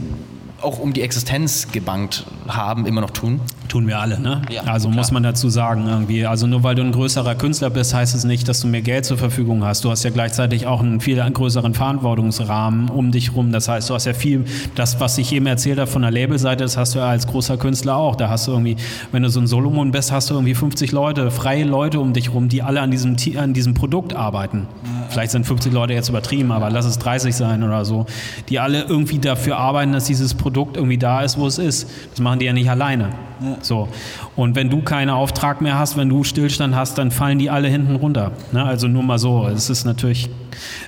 [0.60, 3.40] auch um die Existenz gebankt haben, immer noch tun?
[3.68, 4.40] Tun wir alle, ne?
[4.50, 4.96] Ja, also klar.
[4.96, 6.24] muss man dazu sagen irgendwie.
[6.26, 9.04] Also nur weil du ein größerer Künstler bist, heißt es nicht, dass du mehr Geld
[9.04, 9.84] zur Verfügung hast.
[9.84, 13.52] Du hast ja gleichzeitig auch einen viel größeren Verantwortungsrahmen um dich rum.
[13.52, 16.64] Das heißt, du hast ja viel, das, was ich eben erzählt habe von der Labelseite,
[16.64, 18.16] das hast du ja als großer Künstler auch.
[18.16, 18.76] Da hast du irgendwie,
[19.12, 22.32] wenn du so ein Solomon bist, hast du irgendwie 50 Leute, freie Leute um dich
[22.32, 24.66] rum, die alle an diesem, an diesem Produkt arbeiten.
[25.10, 28.06] Vielleicht sind 50 Leute jetzt übertrieben, aber lass es 30 sein oder so.
[28.48, 31.90] Die alle irgendwie dafür arbeiten, dass dieses Produkt irgendwie da ist, wo es ist.
[32.10, 33.10] Das machen die ja nicht alleine.
[33.60, 33.88] So.
[34.36, 37.68] Und wenn du keinen Auftrag mehr hast, wenn du Stillstand hast, dann fallen die alle
[37.68, 38.32] hinten runter.
[38.52, 38.64] Ne?
[38.64, 39.46] Also nur mal so.
[39.46, 40.28] Es ist natürlich,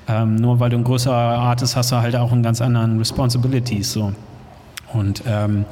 [0.08, 3.92] ähm, nur weil du ein größerer Artist hast, du halt auch einen ganz anderen Responsibilities.
[3.92, 4.12] So.
[4.92, 5.64] Und ähm,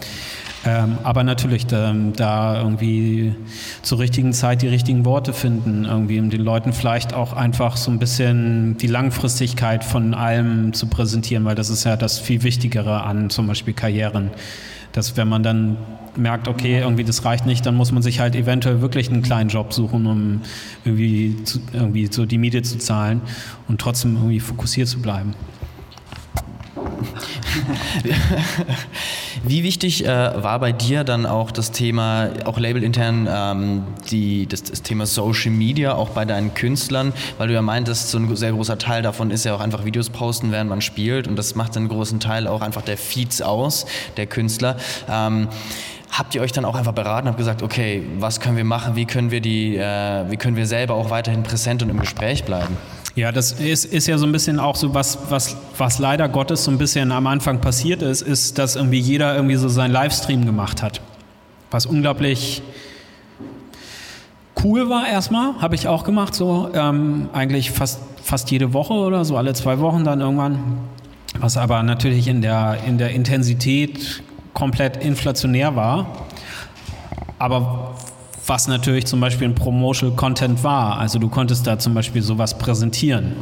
[0.68, 3.34] ähm, aber natürlich da, da irgendwie
[3.82, 7.90] zur richtigen Zeit die richtigen Worte finden, irgendwie um den Leuten vielleicht auch einfach so
[7.90, 13.02] ein bisschen die Langfristigkeit von allem zu präsentieren, weil das ist ja das viel Wichtigere
[13.04, 14.30] an zum Beispiel Karrieren.
[14.92, 15.76] Dass wenn man dann
[16.18, 19.48] merkt, okay, irgendwie das reicht nicht, dann muss man sich halt eventuell wirklich einen kleinen
[19.50, 20.40] Job suchen, um
[20.85, 23.22] irgendwie, zu, irgendwie so die Miete zu zahlen
[23.68, 25.35] und trotzdem irgendwie fokussiert zu bleiben.
[29.44, 34.62] Wie wichtig äh, war bei dir dann auch das Thema, auch labelintern, ähm, die, das,
[34.64, 38.52] das Thema Social Media, auch bei deinen Künstlern, weil du ja meintest, so ein sehr
[38.52, 41.76] großer Teil davon ist ja auch einfach Videos posten, während man spielt und das macht
[41.76, 44.76] einen großen Teil auch einfach der Feeds aus, der Künstler.
[45.09, 45.48] Ähm,
[46.11, 49.05] Habt ihr euch dann auch einfach beraten, habt gesagt, okay, was können wir machen, wie
[49.05, 52.77] können wir die, äh, wie können wir selber auch weiterhin präsent und im Gespräch bleiben?
[53.14, 56.64] Ja, das ist, ist ja so ein bisschen auch so was, was, was leider Gottes
[56.64, 60.47] so ein bisschen am Anfang passiert ist, ist, dass irgendwie jeder irgendwie so seinen Livestream
[60.47, 61.01] gemacht hat.
[61.71, 62.62] Was unglaublich
[64.62, 69.25] cool war erstmal, habe ich auch gemacht, so ähm, eigentlich fast, fast jede Woche oder
[69.25, 70.79] so, alle zwei Wochen dann irgendwann.
[71.40, 74.23] Was aber natürlich in der, in der Intensität
[74.59, 76.27] komplett inflationär war.
[77.38, 77.94] Aber
[78.44, 80.99] was natürlich zum Beispiel ein Promotional Content war.
[80.99, 83.35] Also du konntest da zum Beispiel sowas präsentieren.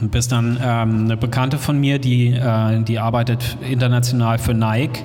[0.00, 5.04] Und bis dann ähm, eine Bekannte von mir, die, äh, die arbeitet international für Nike.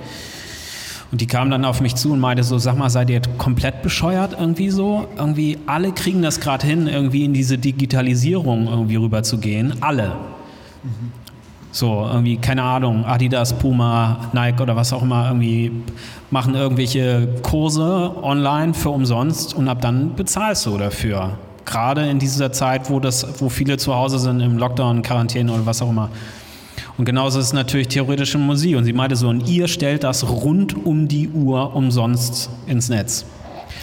[1.11, 3.83] Und die kam dann auf mich zu und meinte so, sag mal, seid ihr komplett
[3.83, 5.07] bescheuert irgendwie so?
[5.15, 9.75] Irgendwie alle kriegen das gerade hin, irgendwie in diese Digitalisierung irgendwie rüberzugehen.
[9.81, 10.13] Alle.
[11.75, 15.71] So, irgendwie, keine Ahnung, Adidas, Puma, Nike oder was auch immer, irgendwie
[16.29, 21.31] machen irgendwelche Kurse online für umsonst und ab dann bezahlst du dafür.
[21.65, 25.65] Gerade in dieser Zeit, wo, das, wo viele zu Hause sind, im Lockdown, Quarantäne oder
[25.65, 26.09] was auch immer.
[26.99, 28.77] Und genauso ist es natürlich theoretische Musik.
[28.77, 33.25] Und sie meinte so, und ihr stellt das rund um die Uhr umsonst ins Netz.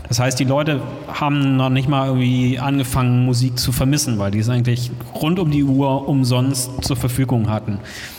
[0.08, 4.38] Das heißt, die Leute haben noch nicht mal irgendwie angefangen, Musik zu vermissen, weil die
[4.40, 7.78] es eigentlich rund um die Uhr umsonst zur Verfügung hatten.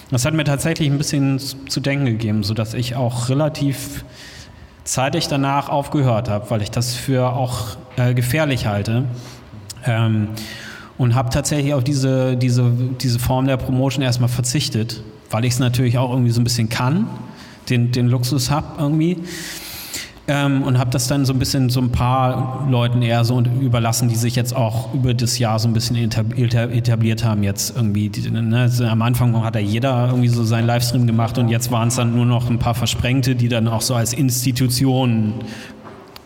[0.10, 4.04] Das hat mir tatsächlich ein bisschen zu denken gegeben, sodass ich auch relativ
[4.84, 9.06] zeitig danach aufgehört habe, weil ich das für auch äh, gefährlich halte.
[9.86, 10.30] Ähm,
[10.98, 15.60] und habe tatsächlich auf diese, diese, diese Form der Promotion erstmal verzichtet, weil ich es
[15.60, 17.08] natürlich auch irgendwie so ein bisschen kann,
[17.70, 19.18] den, den Luxus habe irgendwie.
[20.28, 24.08] Ähm, und habe das dann so ein bisschen so ein paar Leuten eher so überlassen,
[24.08, 27.42] die sich jetzt auch über das Jahr so ein bisschen etabliert haben.
[27.42, 31.40] Jetzt irgendwie, die, ne, also am Anfang hat ja jeder irgendwie so seinen Livestream gemacht
[31.40, 34.14] und jetzt waren es dann nur noch ein paar Versprengte, die dann auch so als
[34.14, 35.34] Institution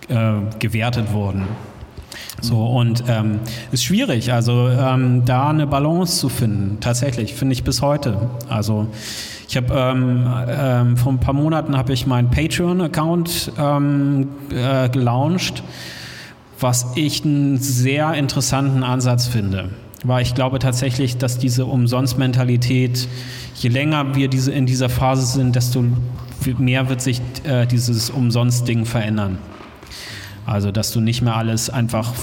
[0.10, 1.44] äh, gewertet wurden.
[2.42, 3.40] So, und ähm,
[3.72, 8.30] ist schwierig, also ähm, da eine Balance zu finden, tatsächlich, finde ich bis heute.
[8.50, 8.88] Also
[9.48, 15.64] ich habe ähm, ähm, vor ein paar Monaten habe ich meinen Patreon-Account ähm, äh, gelauncht,
[16.60, 19.70] was ich einen sehr interessanten Ansatz finde.
[20.04, 23.08] Weil ich glaube tatsächlich, dass diese Umsonst-Mentalität,
[23.56, 25.84] je länger wir diese, in dieser Phase sind, desto
[26.58, 29.38] mehr wird sich äh, dieses Umsonst-Ding verändern.
[30.46, 32.14] Also, dass du nicht mehr alles einfach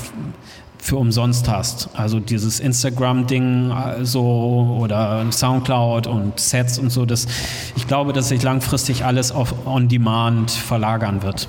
[0.82, 1.90] für umsonst hast.
[1.94, 7.28] Also dieses Instagram-Ding so oder Soundcloud und Sets und so, das,
[7.76, 11.48] ich glaube, dass sich langfristig alles auf On-Demand verlagern wird.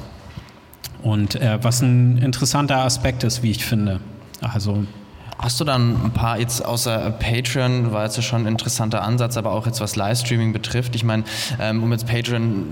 [1.02, 4.02] Und äh, was ein interessanter Aspekt ist, wie ich finde.
[4.40, 4.84] Also
[5.40, 9.52] Hast du dann ein paar, jetzt außer Patreon war jetzt schon ein interessanter Ansatz, aber
[9.52, 10.96] auch jetzt was Livestreaming betrifft.
[10.96, 11.26] Ich meine,
[11.60, 12.66] ähm, um jetzt Patreon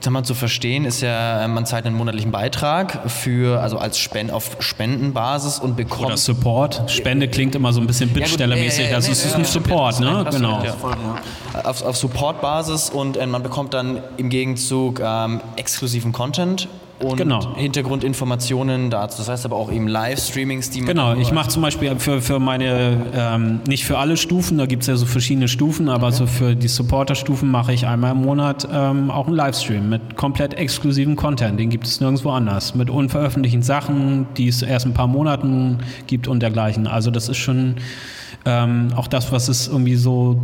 [0.00, 3.98] sag mal, zu verstehen, ist ja, äh, man zahlt einen monatlichen Beitrag für, also als
[3.98, 6.06] Spend auf Spendenbasis und bekommt.
[6.06, 6.90] Oder Support.
[6.90, 8.90] Spende klingt immer so ein bisschen Bittstellermäßig.
[8.90, 10.26] Ja, also es ist ein Support, ne?
[10.30, 10.62] Genau.
[11.64, 16.68] Auf, auf Support-Basis und äh, man bekommt dann im Gegenzug ähm, exklusiven Content
[17.00, 17.54] und genau.
[17.56, 19.18] Hintergrundinformationen dazu.
[19.18, 20.88] Das heißt aber auch eben Livestreamings, die man.
[20.88, 24.82] Genau, ich mache zum Beispiel für, für meine, ähm, nicht für alle Stufen, da gibt
[24.82, 26.16] es ja so verschiedene Stufen, aber okay.
[26.16, 30.54] so für die Supporter-Stufen mache ich einmal im Monat ähm, auch einen Livestream mit komplett
[30.54, 31.60] exklusivem Content.
[31.60, 32.74] Den gibt es nirgendwo anders.
[32.74, 36.86] Mit unveröffentlichten Sachen, die es erst ein paar Monaten gibt und dergleichen.
[36.86, 37.76] Also, das ist schon
[38.44, 40.40] ähm, auch das, was es irgendwie so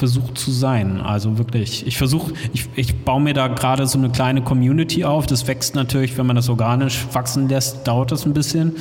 [0.00, 1.00] versucht zu sein.
[1.00, 5.26] Also wirklich, ich versuche, ich, ich baue mir da gerade so eine kleine Community auf.
[5.26, 8.76] Das wächst natürlich, wenn man das organisch wachsen lässt, dauert das ein bisschen.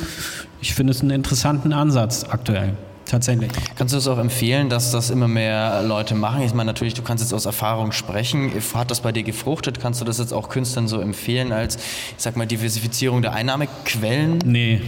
[0.62, 2.76] Ich finde es einen interessanten Ansatz aktuell.
[3.10, 3.52] Tatsächlich.
[3.76, 6.44] Kannst du es auch empfehlen, dass das immer mehr Leute machen?
[6.44, 8.52] Ich meine, natürlich, du kannst jetzt aus Erfahrung sprechen.
[8.76, 9.80] Hat das bei dir gefruchtet?
[9.80, 11.82] Kannst du das jetzt auch Künstlern so empfehlen als, ich
[12.18, 14.38] sag mal, Diversifizierung der Einnahmequellen?
[14.46, 14.82] Nee.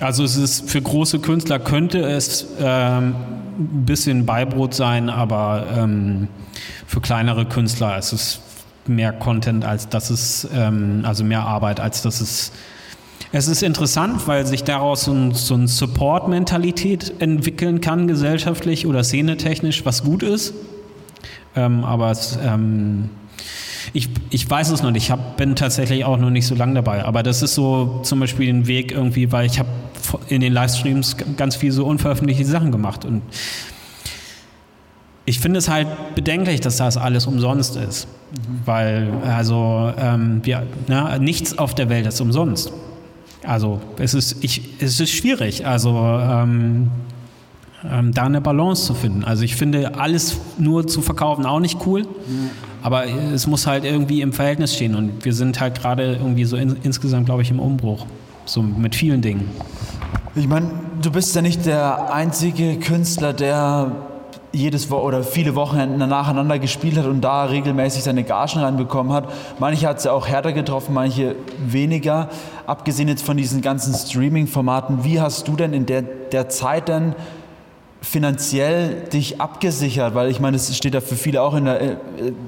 [0.00, 3.14] Also es ist für große Künstler könnte es ähm,
[3.58, 6.28] ein bisschen Beibrot sein, aber ähm,
[6.86, 8.40] für kleinere Künstler ist es
[8.86, 12.52] mehr Content als das ist, ähm, also mehr Arbeit als das ist
[13.32, 19.04] es ist interessant, weil sich daraus so ein, so ein Support-Mentalität entwickeln kann, gesellschaftlich oder
[19.04, 20.54] szenetechnisch, was gut ist.
[21.54, 23.10] Ähm, aber es, ähm,
[23.92, 25.04] ich, ich weiß es noch nicht.
[25.04, 27.04] Ich hab, bin tatsächlich auch noch nicht so lange dabei.
[27.04, 29.68] Aber das ist so zum Beispiel ein Weg irgendwie, weil ich habe
[30.28, 33.04] in den Livestreams ganz viel so unveröffentlichte Sachen gemacht.
[33.04, 33.22] Und
[35.24, 38.06] ich finde es halt bedenklich, dass das alles umsonst ist.
[38.06, 38.60] Mhm.
[38.64, 42.72] Weil, also, ähm, wir, na, nichts auf der Welt ist umsonst.
[43.44, 46.90] Also es ist, ich, es ist schwierig, also ähm,
[47.90, 49.24] ähm, da eine Balance zu finden.
[49.24, 52.06] Also ich finde, alles nur zu verkaufen auch nicht cool,
[52.82, 54.94] aber es muss halt irgendwie im Verhältnis stehen.
[54.94, 58.06] Und wir sind halt gerade irgendwie so in, insgesamt, glaube ich, im Umbruch,
[58.44, 59.48] so mit vielen Dingen.
[60.34, 64.09] Ich meine, du bist ja nicht der einzige Künstler, der
[64.52, 69.28] jedes Wo oder viele Wochenenden nacheinander gespielt hat und da regelmäßig seine Gagen reinbekommen hat.
[69.58, 72.28] Manche hat es ja auch härter getroffen, manche weniger.
[72.66, 77.14] Abgesehen jetzt von diesen ganzen Streaming-Formaten, wie hast du denn in der, der Zeit dann
[78.02, 80.14] finanziell dich abgesichert?
[80.14, 81.96] Weil ich meine, es steht ja für viele auch in der, äh,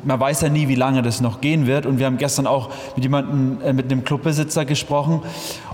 [0.05, 1.87] man weiß ja nie, wie lange das noch gehen wird.
[1.87, 5.23] Und wir haben gestern auch mit jemandem, äh, mit einem Clubbesitzer gesprochen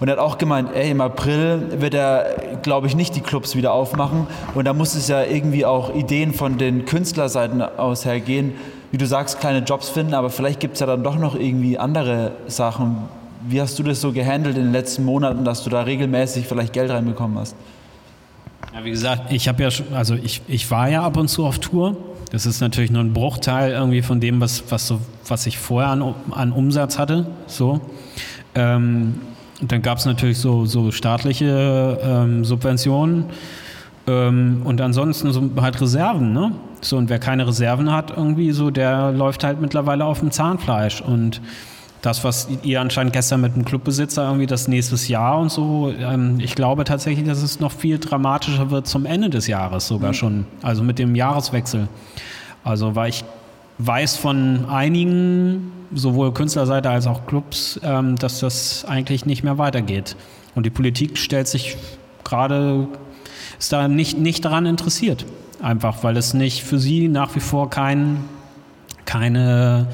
[0.00, 3.56] und er hat auch gemeint, ey, im April wird er, glaube ich, nicht die Clubs
[3.56, 4.26] wieder aufmachen.
[4.54, 8.54] Und da muss es ja irgendwie auch Ideen von den Künstlerseiten aus hergehen,
[8.90, 11.78] wie du sagst, kleine Jobs finden, aber vielleicht gibt es ja dann doch noch irgendwie
[11.78, 12.96] andere Sachen.
[13.46, 16.72] Wie hast du das so gehandelt in den letzten Monaten, dass du da regelmäßig vielleicht
[16.72, 17.54] Geld reinbekommen hast?
[18.74, 21.58] Ja, wie gesagt, ich habe ja, also ich, ich war ja ab und zu auf
[21.58, 21.96] Tour.
[22.30, 25.90] Das ist natürlich nur ein Bruchteil irgendwie von dem, was, was, so, was ich vorher
[25.90, 27.26] an, an Umsatz hatte.
[27.46, 27.80] So.
[28.54, 29.20] Ähm,
[29.60, 33.24] dann gab es natürlich so, so staatliche ähm, Subventionen
[34.06, 36.32] ähm, und ansonsten so halt Reserven.
[36.32, 36.52] Ne?
[36.80, 41.00] So, und wer keine Reserven hat, irgendwie so, der läuft halt mittlerweile auf dem Zahnfleisch.
[41.00, 41.40] Und
[42.02, 46.38] das, was ihr anscheinend gestern mit dem Clubbesitzer irgendwie das nächste Jahr und so, ähm,
[46.40, 50.14] ich glaube tatsächlich, dass es noch viel dramatischer wird zum Ende des Jahres sogar mhm.
[50.14, 51.88] schon, also mit dem Jahreswechsel.
[52.64, 53.24] Also weil ich
[53.78, 60.16] weiß von einigen, sowohl Künstlerseite als auch Clubs, ähm, dass das eigentlich nicht mehr weitergeht.
[60.54, 61.76] Und die Politik stellt sich
[62.24, 62.88] gerade,
[63.58, 65.24] ist da nicht, nicht daran interessiert.
[65.60, 68.24] Einfach, weil es nicht für sie nach wie vor kein,
[69.04, 69.88] keine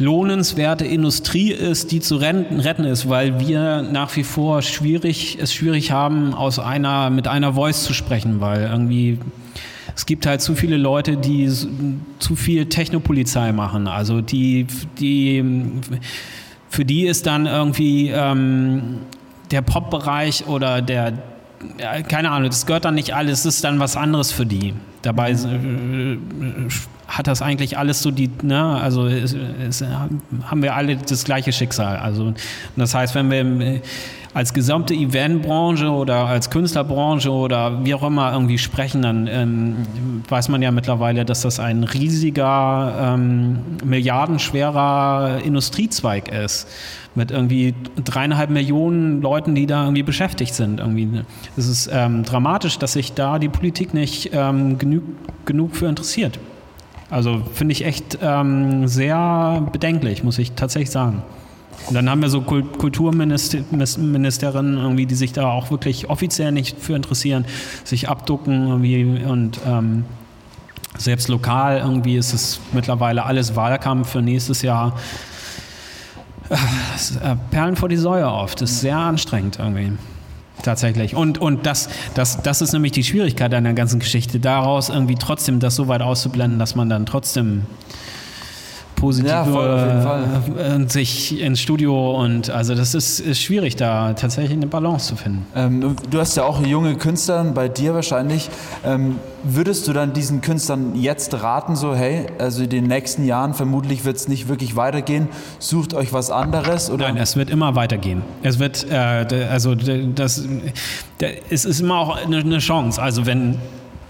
[0.00, 5.92] lohnenswerte Industrie ist, die zu retten ist, weil wir nach wie vor schwierig, es schwierig
[5.92, 9.18] haben, aus einer, mit einer Voice zu sprechen, weil irgendwie
[9.94, 11.48] es gibt halt zu viele Leute, die
[12.18, 13.86] zu viel Technopolizei machen.
[13.86, 14.66] Also die,
[14.98, 15.44] die
[16.70, 19.00] für die ist dann irgendwie ähm,
[19.50, 21.12] der Pop-Bereich oder der,
[22.08, 24.72] keine Ahnung, das gehört dann nicht alles, das ist dann was anderes für die.
[25.02, 26.18] Dabei äh,
[27.10, 31.52] hat das eigentlich alles so die, ne, also es, es, haben wir alle das gleiche
[31.52, 31.96] Schicksal.
[31.96, 32.32] Also
[32.76, 33.80] das heißt, wenn wir
[34.32, 39.76] als gesamte Eventbranche oder als Künstlerbranche oder wie auch immer irgendwie sprechen, dann ähm,
[40.28, 46.68] weiß man ja mittlerweile, dass das ein riesiger, ähm, milliardenschwerer Industriezweig ist.
[47.16, 50.78] Mit irgendwie dreieinhalb Millionen Leuten, die da irgendwie beschäftigt sind.
[50.78, 51.08] Irgendwie.
[51.56, 55.02] Es ist ähm, dramatisch, dass sich da die Politik nicht ähm, genug,
[55.44, 56.38] genug für interessiert.
[57.10, 61.22] Also finde ich echt ähm, sehr bedenklich, muss ich tatsächlich sagen.
[61.88, 66.94] Und dann haben wir so Kulturministerinnen irgendwie, die sich da auch wirklich offiziell nicht für
[66.94, 67.46] interessieren,
[67.84, 70.04] sich abducken irgendwie und ähm,
[70.98, 74.96] selbst lokal irgendwie ist es mittlerweile alles Wahlkampf für nächstes Jahr.
[76.50, 78.60] Äh, Perlen vor die Säue oft.
[78.60, 79.92] Das ist sehr anstrengend irgendwie.
[80.62, 81.14] Tatsächlich.
[81.14, 85.14] Und, und das, das, das ist nämlich die Schwierigkeit an der ganzen Geschichte, daraus irgendwie
[85.14, 87.62] trotzdem das so weit auszublenden, dass man dann trotzdem
[89.00, 90.24] positive ja, voll,
[90.58, 95.16] äh, sich ins Studio und also das ist, ist, schwierig, da tatsächlich eine Balance zu
[95.16, 95.46] finden.
[95.56, 98.50] Ähm, du hast ja auch junge Künstler bei dir wahrscheinlich.
[98.84, 103.54] Ähm, würdest du dann diesen Künstlern jetzt raten, so hey, also in den nächsten Jahren
[103.54, 106.90] vermutlich wird es nicht wirklich weitergehen, sucht euch was anderes?
[106.90, 107.08] Oder?
[107.08, 108.22] Nein, es wird immer weitergehen.
[108.42, 110.44] Es wird, äh, also das,
[111.48, 113.00] es ist immer auch eine, eine Chance.
[113.00, 113.58] Also wenn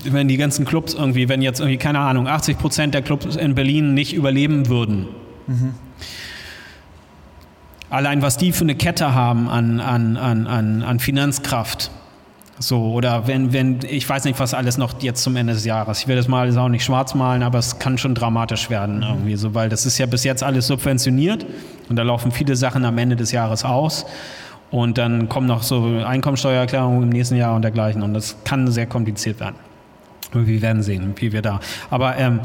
[0.04, 3.54] wenn die ganzen Clubs irgendwie, wenn jetzt irgendwie, keine Ahnung, 80 Prozent der Clubs in
[3.54, 5.08] Berlin nicht überleben würden.
[5.46, 5.74] Mhm.
[7.90, 11.90] Allein was die für eine Kette haben an, an, an, an, an Finanzkraft.
[12.58, 16.00] So, oder wenn, wenn, ich weiß nicht, was alles noch jetzt zum Ende des Jahres.
[16.00, 19.02] Ich will das mal das auch nicht schwarz malen, aber es kann schon dramatisch werden
[19.02, 21.46] irgendwie so, weil das ist ja bis jetzt alles subventioniert
[21.88, 24.04] und da laufen viele Sachen am Ende des Jahres aus.
[24.70, 28.02] Und dann kommen noch so Einkommensteuererklärungen im nächsten Jahr und dergleichen.
[28.02, 29.56] Und das kann sehr kompliziert werden.
[30.32, 31.60] Wir werden sehen, wie wir da.
[31.90, 32.40] Aber ähm,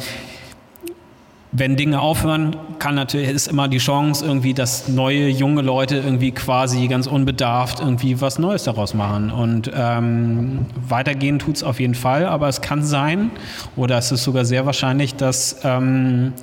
[1.58, 6.32] wenn Dinge aufhören, kann natürlich ist immer die Chance irgendwie, dass neue junge Leute irgendwie
[6.32, 11.96] quasi ganz unbedarft irgendwie was Neues daraus machen und ähm, weitergehen tut es auf jeden
[11.96, 13.32] Fall, aber es kann sein
[13.78, 16.34] oder es ist sogar sehr wahrscheinlich, dass ähm,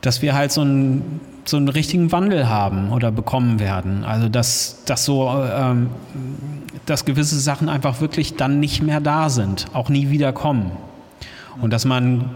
[0.00, 4.04] dass wir halt so einen so einen richtigen Wandel haben oder bekommen werden.
[4.04, 5.90] Also dass dass so ähm,
[6.86, 10.72] dass gewisse Sachen einfach wirklich dann nicht mehr da sind, auch nie wieder kommen.
[11.60, 12.30] Und dass man,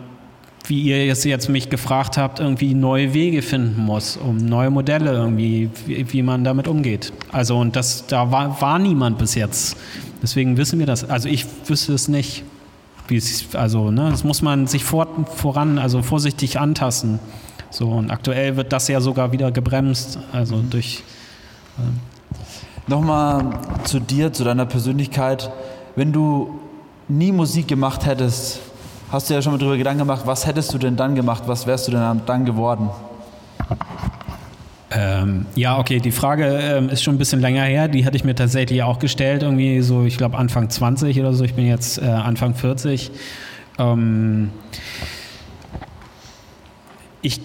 [0.66, 5.12] wie ihr jetzt, jetzt mich gefragt habt, irgendwie neue Wege finden muss, um neue Modelle
[5.12, 7.12] irgendwie, wie, wie man damit umgeht.
[7.33, 9.77] Also und das, da war, war niemand bis jetzt.
[10.23, 11.09] Deswegen wissen wir das.
[11.09, 12.44] Also ich wüsste es nicht.
[13.11, 17.18] Es, also, ne, das muss man sich vor, voran, also vorsichtig antasten.
[17.70, 21.03] So, und aktuell wird das ja sogar wieder gebremst, also durch.
[21.79, 22.13] Ähm,
[22.87, 25.51] Nochmal zu dir, zu deiner Persönlichkeit.
[25.97, 26.61] Wenn du
[27.09, 28.61] nie Musik gemacht hättest,
[29.11, 31.44] hast du ja schon mal darüber Gedanken gemacht, was hättest du denn dann gemacht?
[31.47, 32.90] Was wärst du denn dann geworden?
[34.90, 37.88] Ähm, ja, okay, die Frage ähm, ist schon ein bisschen länger her.
[37.88, 41.42] Die hatte ich mir tatsächlich auch gestellt, irgendwie so, ich glaube Anfang 20 oder so.
[41.42, 43.11] Ich bin jetzt äh, Anfang 40.
[43.79, 44.51] Ähm,
[47.23, 47.40] ich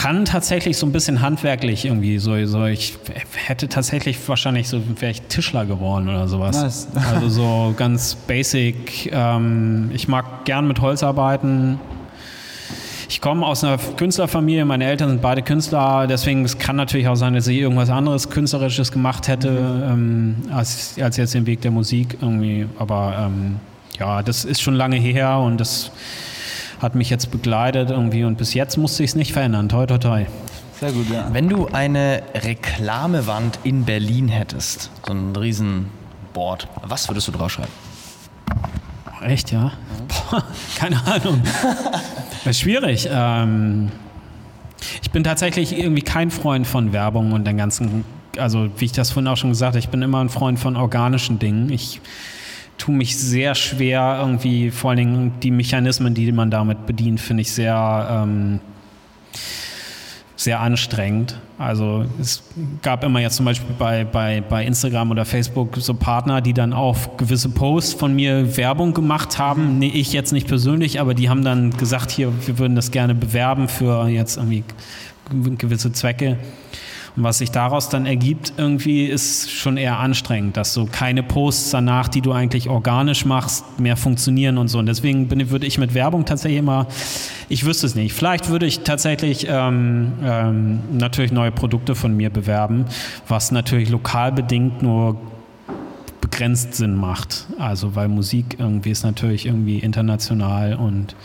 [0.00, 2.96] kann tatsächlich so ein bisschen handwerklich irgendwie so, so ich
[3.34, 6.56] hätte tatsächlich wahrscheinlich so wäre ich Tischler geworden oder sowas.
[6.62, 6.88] Nice.
[7.14, 9.12] Also so ganz basic.
[9.12, 11.78] Ähm, ich mag gern mit Holz arbeiten.
[13.10, 17.16] Ich komme aus einer Künstlerfamilie, meine Eltern sind beide Künstler, deswegen es kann natürlich auch
[17.16, 19.82] sein, dass ich irgendwas anderes Künstlerisches gemacht hätte, mhm.
[19.82, 22.64] ähm, als, als jetzt den Weg der Musik irgendwie.
[22.78, 23.56] Aber ähm,
[23.98, 25.90] ja, das ist schon lange her und das
[26.80, 29.68] hat mich jetzt begleitet irgendwie und bis jetzt musste ich es nicht verändern.
[29.68, 30.26] Toi, toi, toi.
[30.80, 31.28] Sehr gut, ja.
[31.32, 37.72] Wenn du eine Reklamewand in Berlin hättest, so ein Riesenboard, was würdest du draufschreiben?
[39.22, 39.72] Echt, ja?
[40.08, 40.42] Boah,
[40.76, 41.42] keine Ahnung.
[41.42, 43.06] Das ist schwierig.
[43.12, 43.92] Ähm,
[45.02, 48.04] ich bin tatsächlich irgendwie kein Freund von Werbung und den ganzen,
[48.38, 50.76] also wie ich das vorhin auch schon gesagt habe, ich bin immer ein Freund von
[50.76, 51.70] organischen Dingen.
[51.70, 52.00] Ich
[52.80, 57.42] tue mich sehr schwer, irgendwie vor allen Dingen die Mechanismen, die man damit bedient, finde
[57.42, 58.60] ich sehr, ähm,
[60.34, 61.38] sehr anstrengend.
[61.58, 62.42] Also es
[62.80, 66.72] gab immer jetzt zum Beispiel bei, bei, bei Instagram oder Facebook so Partner, die dann
[66.72, 69.78] auf gewisse Posts von mir Werbung gemacht haben.
[69.78, 73.14] Nee, ich jetzt nicht persönlich, aber die haben dann gesagt, hier, wir würden das gerne
[73.14, 74.64] bewerben für jetzt irgendwie
[75.58, 76.38] gewisse Zwecke.
[77.16, 81.70] Und was sich daraus dann ergibt, irgendwie ist schon eher anstrengend, dass so keine Posts
[81.70, 84.78] danach, die du eigentlich organisch machst, mehr funktionieren und so.
[84.78, 86.86] Und deswegen bin, würde ich mit Werbung tatsächlich immer,
[87.48, 88.12] ich wüsste es nicht.
[88.12, 92.84] Vielleicht würde ich tatsächlich ähm, ähm, natürlich neue Produkte von mir bewerben,
[93.26, 95.16] was natürlich lokal bedingt nur
[96.20, 97.46] begrenzt Sinn macht.
[97.58, 101.16] Also weil Musik irgendwie ist natürlich irgendwie international und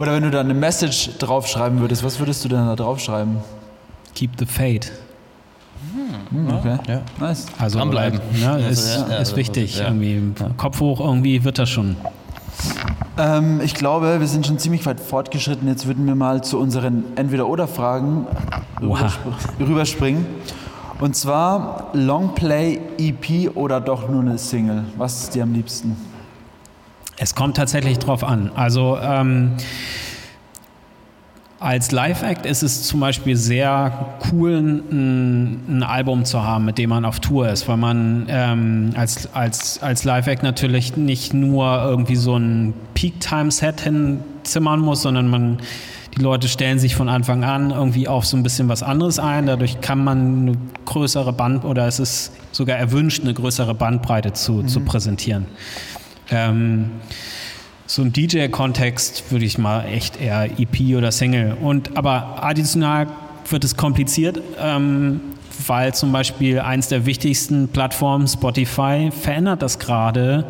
[0.00, 3.36] Oder wenn du da eine Message draufschreiben würdest, was würdest du denn da draufschreiben?
[4.18, 4.90] Keep the Fate.
[6.32, 6.76] Hm, okay.
[6.88, 7.02] Ja.
[7.20, 7.46] Nice.
[7.56, 8.18] Also Dranbleiben.
[8.40, 9.78] Ne, Also, ist, ja, ja, ist also, wichtig.
[9.78, 9.84] ja.
[9.84, 10.20] Irgendwie
[10.56, 11.96] Kopf hoch, irgendwie wird das schon.
[13.16, 15.68] Ähm, ich glaube, wir sind schon ziemlich weit fortgeschritten.
[15.68, 18.26] Jetzt würden wir mal zu unseren Entweder-Oder-Fragen
[18.80, 20.26] rüberspr- rüberspringen.
[20.98, 24.82] Und zwar Longplay, EP oder doch nur eine Single?
[24.96, 25.96] Was ist dir am liebsten?
[27.18, 28.50] Es kommt tatsächlich drauf an.
[28.56, 29.52] Also ähm,
[31.60, 36.90] als Live-Act ist es zum Beispiel sehr cool, ein, ein Album zu haben, mit dem
[36.90, 42.14] man auf Tour ist, weil man ähm, als, als, als Live-Act natürlich nicht nur irgendwie
[42.14, 45.58] so ein Peak-Time-Set hinzimmern muss, sondern man,
[46.16, 49.46] die Leute stellen sich von Anfang an irgendwie auf so ein bisschen was anderes ein.
[49.46, 50.52] Dadurch kann man eine
[50.84, 55.46] größere Band oder es ist sogar erwünscht, eine größere Bandbreite zu, zu präsentieren.
[56.30, 56.90] Ähm,
[57.88, 61.56] so im DJ-Kontext würde ich mal echt eher EP oder Single.
[61.60, 63.06] Und aber additional
[63.48, 65.20] wird es kompliziert, ähm,
[65.66, 70.44] weil zum Beispiel eins der wichtigsten Plattformen, Spotify, verändert das gerade,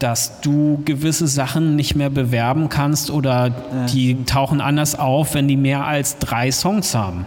[0.00, 3.50] dass du gewisse Sachen nicht mehr bewerben kannst oder
[3.92, 7.26] die tauchen anders auf, wenn die mehr als drei Songs haben.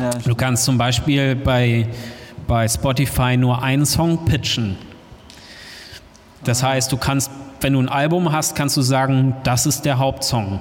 [0.00, 1.86] Ja, Du kannst zum Beispiel bei,
[2.48, 4.76] bei Spotify nur einen Song pitchen.
[6.44, 7.30] Das heißt, du kannst,
[7.64, 10.60] wenn du ein Album hast, kannst du sagen, das ist der Hauptsong.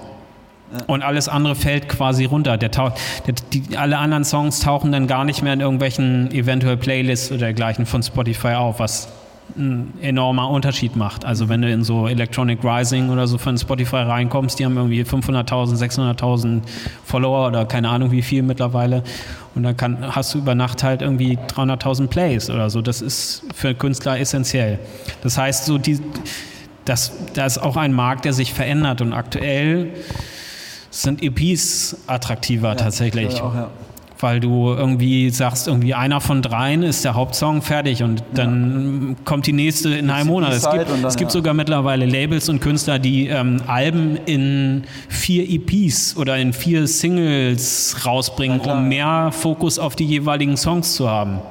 [0.88, 2.58] Und alles andere fällt quasi runter.
[2.58, 2.94] Der taucht,
[3.28, 7.42] der, die, alle anderen Songs tauchen dann gar nicht mehr in irgendwelchen eventuell Playlists oder
[7.42, 9.10] dergleichen von Spotify auf, was
[9.58, 11.26] ein enormer Unterschied macht.
[11.26, 15.04] Also wenn du in so Electronic Rising oder so von Spotify reinkommst, die haben irgendwie
[15.04, 16.62] 500.000, 600.000
[17.04, 19.04] Follower oder keine Ahnung wie viel mittlerweile
[19.56, 22.82] und dann kann, hast du über Nacht halt irgendwie 300.000 Plays oder so.
[22.82, 24.80] Das ist für Künstler essentiell.
[25.22, 26.00] Das heißt, so die,
[26.86, 29.92] das, da ist auch ein Markt, der sich verändert und aktuell
[30.90, 33.42] sind EPs attraktiver tatsächlich.
[33.42, 33.70] Auch, ja.
[34.20, 39.48] Weil du irgendwie sagst, irgendwie einer von dreien ist der Hauptsong fertig und dann kommt
[39.48, 40.54] die nächste in einem Monat.
[40.54, 41.34] Es B-Side gibt, und dann, es gibt ja.
[41.34, 48.06] sogar mittlerweile Labels und Künstler, die ähm, Alben in vier EPs oder in vier Singles
[48.06, 48.76] rausbringen, um ja.
[48.76, 51.42] mehr Fokus auf die jeweiligen Songs zu haben.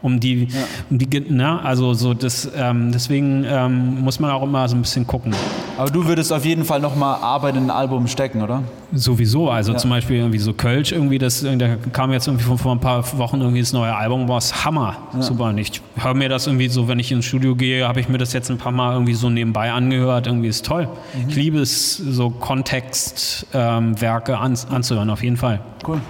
[0.00, 0.46] Um die,
[0.90, 4.82] um die, ne, also so das, ähm, deswegen ähm, muss man auch immer so ein
[4.82, 5.34] bisschen gucken.
[5.76, 8.62] Aber du würdest auf jeden Fall nochmal Arbeit in ein Album stecken, oder?
[8.92, 9.78] Sowieso, also Ja.
[9.78, 13.04] zum Beispiel irgendwie so Kölsch, irgendwie das, da kam jetzt irgendwie vor, vor ein paar
[13.18, 15.44] Wochen irgendwie das neue Album, war es Hammer, super.
[15.46, 18.18] Und ich höre mir das irgendwie so, wenn ich ins Studio gehe, habe ich mir
[18.18, 20.88] das jetzt ein paar Mal irgendwie so nebenbei angehört, irgendwie ist toll.
[21.28, 25.60] Ich liebe es, so Kontextwerke ähm, an, anzuhören, auf jeden Fall.
[25.86, 26.00] Cool.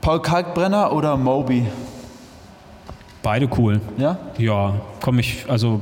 [0.00, 1.66] Paul Kalkbrenner oder Moby?
[3.22, 3.80] Beide cool.
[3.98, 4.18] Ja?
[4.36, 5.80] Ja, komme ich, also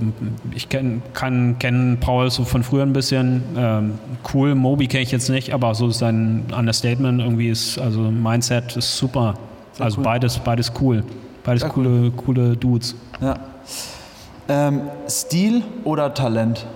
[0.55, 3.43] ich kenn, kann kennen Paul so von früher ein bisschen.
[3.57, 3.99] Ähm,
[4.35, 8.97] cool, Moby kenne ich jetzt nicht, aber so sein Understatement irgendwie ist, also Mindset ist
[8.97, 9.35] super.
[9.73, 10.05] Sehr also cool.
[10.05, 11.03] beides, beides cool.
[11.43, 12.95] Beides Sehr coole, coole Dudes.
[13.23, 13.37] Ja.
[14.49, 16.67] Ähm, Stil oder Talent?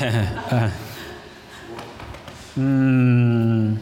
[2.56, 3.78] Hm.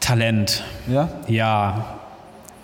[0.00, 0.64] Talent.
[0.88, 1.08] Ja?
[1.28, 2.01] Ja,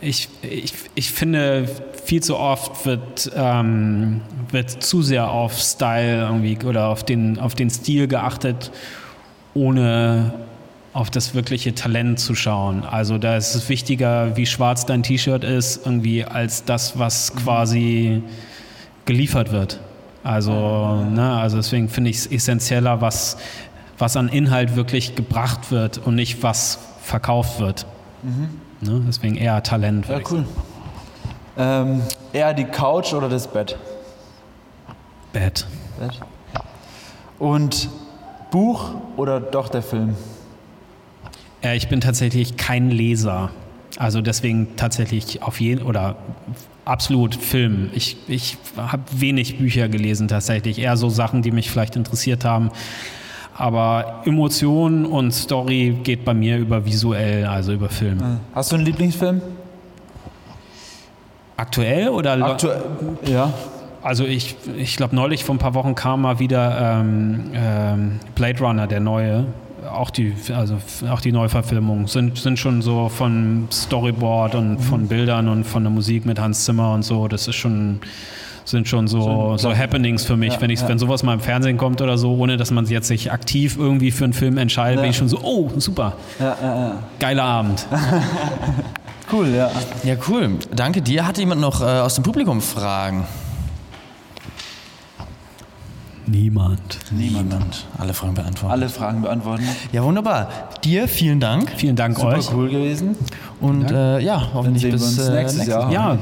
[0.01, 1.69] ich, ich, ich finde,
[2.05, 4.21] viel zu oft wird, ähm,
[4.51, 8.71] wird zu sehr auf Style irgendwie oder auf den, auf den Stil geachtet,
[9.55, 10.33] ohne
[10.93, 12.83] auf das wirkliche Talent zu schauen.
[12.85, 18.23] Also da ist es wichtiger, wie schwarz dein T-Shirt ist, irgendwie als das, was quasi
[19.05, 19.81] geliefert wird.
[20.25, 23.37] Also, ne, also deswegen finde ich es essentieller, was,
[23.99, 27.87] was an Inhalt wirklich gebracht wird und nicht was verkauft wird.
[28.81, 30.09] Ne, deswegen eher Talent.
[30.09, 30.45] Ja, cool.
[31.57, 32.03] Ähm,
[32.33, 33.77] eher die Couch oder das Bett?
[35.33, 35.67] Bad.
[35.99, 36.21] Bett.
[37.39, 37.89] Und
[38.51, 40.17] Buch oder doch der Film?
[41.63, 43.51] Äh, ich bin tatsächlich kein Leser.
[43.97, 46.17] Also deswegen tatsächlich auf jeden oder
[46.85, 47.91] absolut Film.
[47.95, 50.79] Ich, ich habe wenig Bücher gelesen tatsächlich.
[50.79, 52.71] Eher so Sachen, die mich vielleicht interessiert haben.
[53.59, 58.39] Aber Emotion und Story geht bei mir über visuell, also über Film.
[58.55, 59.43] Hast du einen Lieblingsfilm?
[61.57, 62.85] Aktuell oder Aktuell.
[63.27, 63.53] Ja.
[64.01, 68.61] Also ich, ich glaube, neulich vor ein paar Wochen kam mal wieder ähm, ähm, Blade
[68.61, 69.47] Runner, der neue.
[69.93, 70.77] Auch die, also
[71.11, 75.91] auch die Neuverfilmungen sind, sind schon so von Storyboard und von Bildern und von der
[75.91, 77.27] Musik mit Hans Zimmer und so.
[77.27, 78.01] Das ist schon,
[78.71, 80.55] sind schon so, so Happenings für mich.
[80.55, 80.89] Ja, wenn, ich, ja.
[80.89, 84.11] wenn sowas mal im Fernsehen kommt oder so, ohne dass man jetzt sich aktiv irgendwie
[84.11, 85.03] für einen Film entscheidet, Ja.
[85.03, 86.93] bin ich schon so, oh, super, Ja, ja, ja.
[87.19, 87.87] geiler Abend.
[89.31, 89.71] Cool, ja.
[90.05, 90.53] Ja, cool.
[90.75, 91.27] Danke dir.
[91.27, 93.25] Hat jemand noch äh, aus dem Publikum Fragen?
[96.27, 96.99] Niemand.
[97.11, 97.87] Niemand.
[97.99, 98.73] Alle Fragen beantworten.
[98.73, 99.65] Alle Fragen beantworten.
[99.93, 100.49] Ja, wunderbar.
[100.85, 101.71] Dir vielen Dank.
[101.77, 102.53] Vielen Dank Super euch.
[102.55, 103.17] cool gewesen.
[103.61, 105.91] Und äh, ja, hoffentlich sehen wir bis uns äh, nächstes Jahr.
[105.93, 106.19] Ja,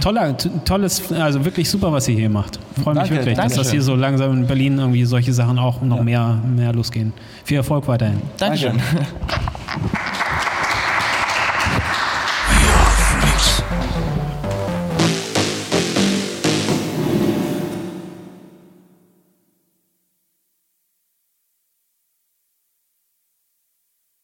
[0.00, 2.58] toller, tolles, also wirklich super, was ihr hier macht.
[2.82, 3.72] Freue mich Danke, wirklich, dass das Dankeschön.
[3.72, 7.12] hier so langsam in Berlin irgendwie solche Sachen auch noch mehr, mehr losgehen.
[7.44, 8.20] Viel Erfolg weiterhin.
[8.38, 8.78] Dankeschön.
[8.92, 9.98] Danke.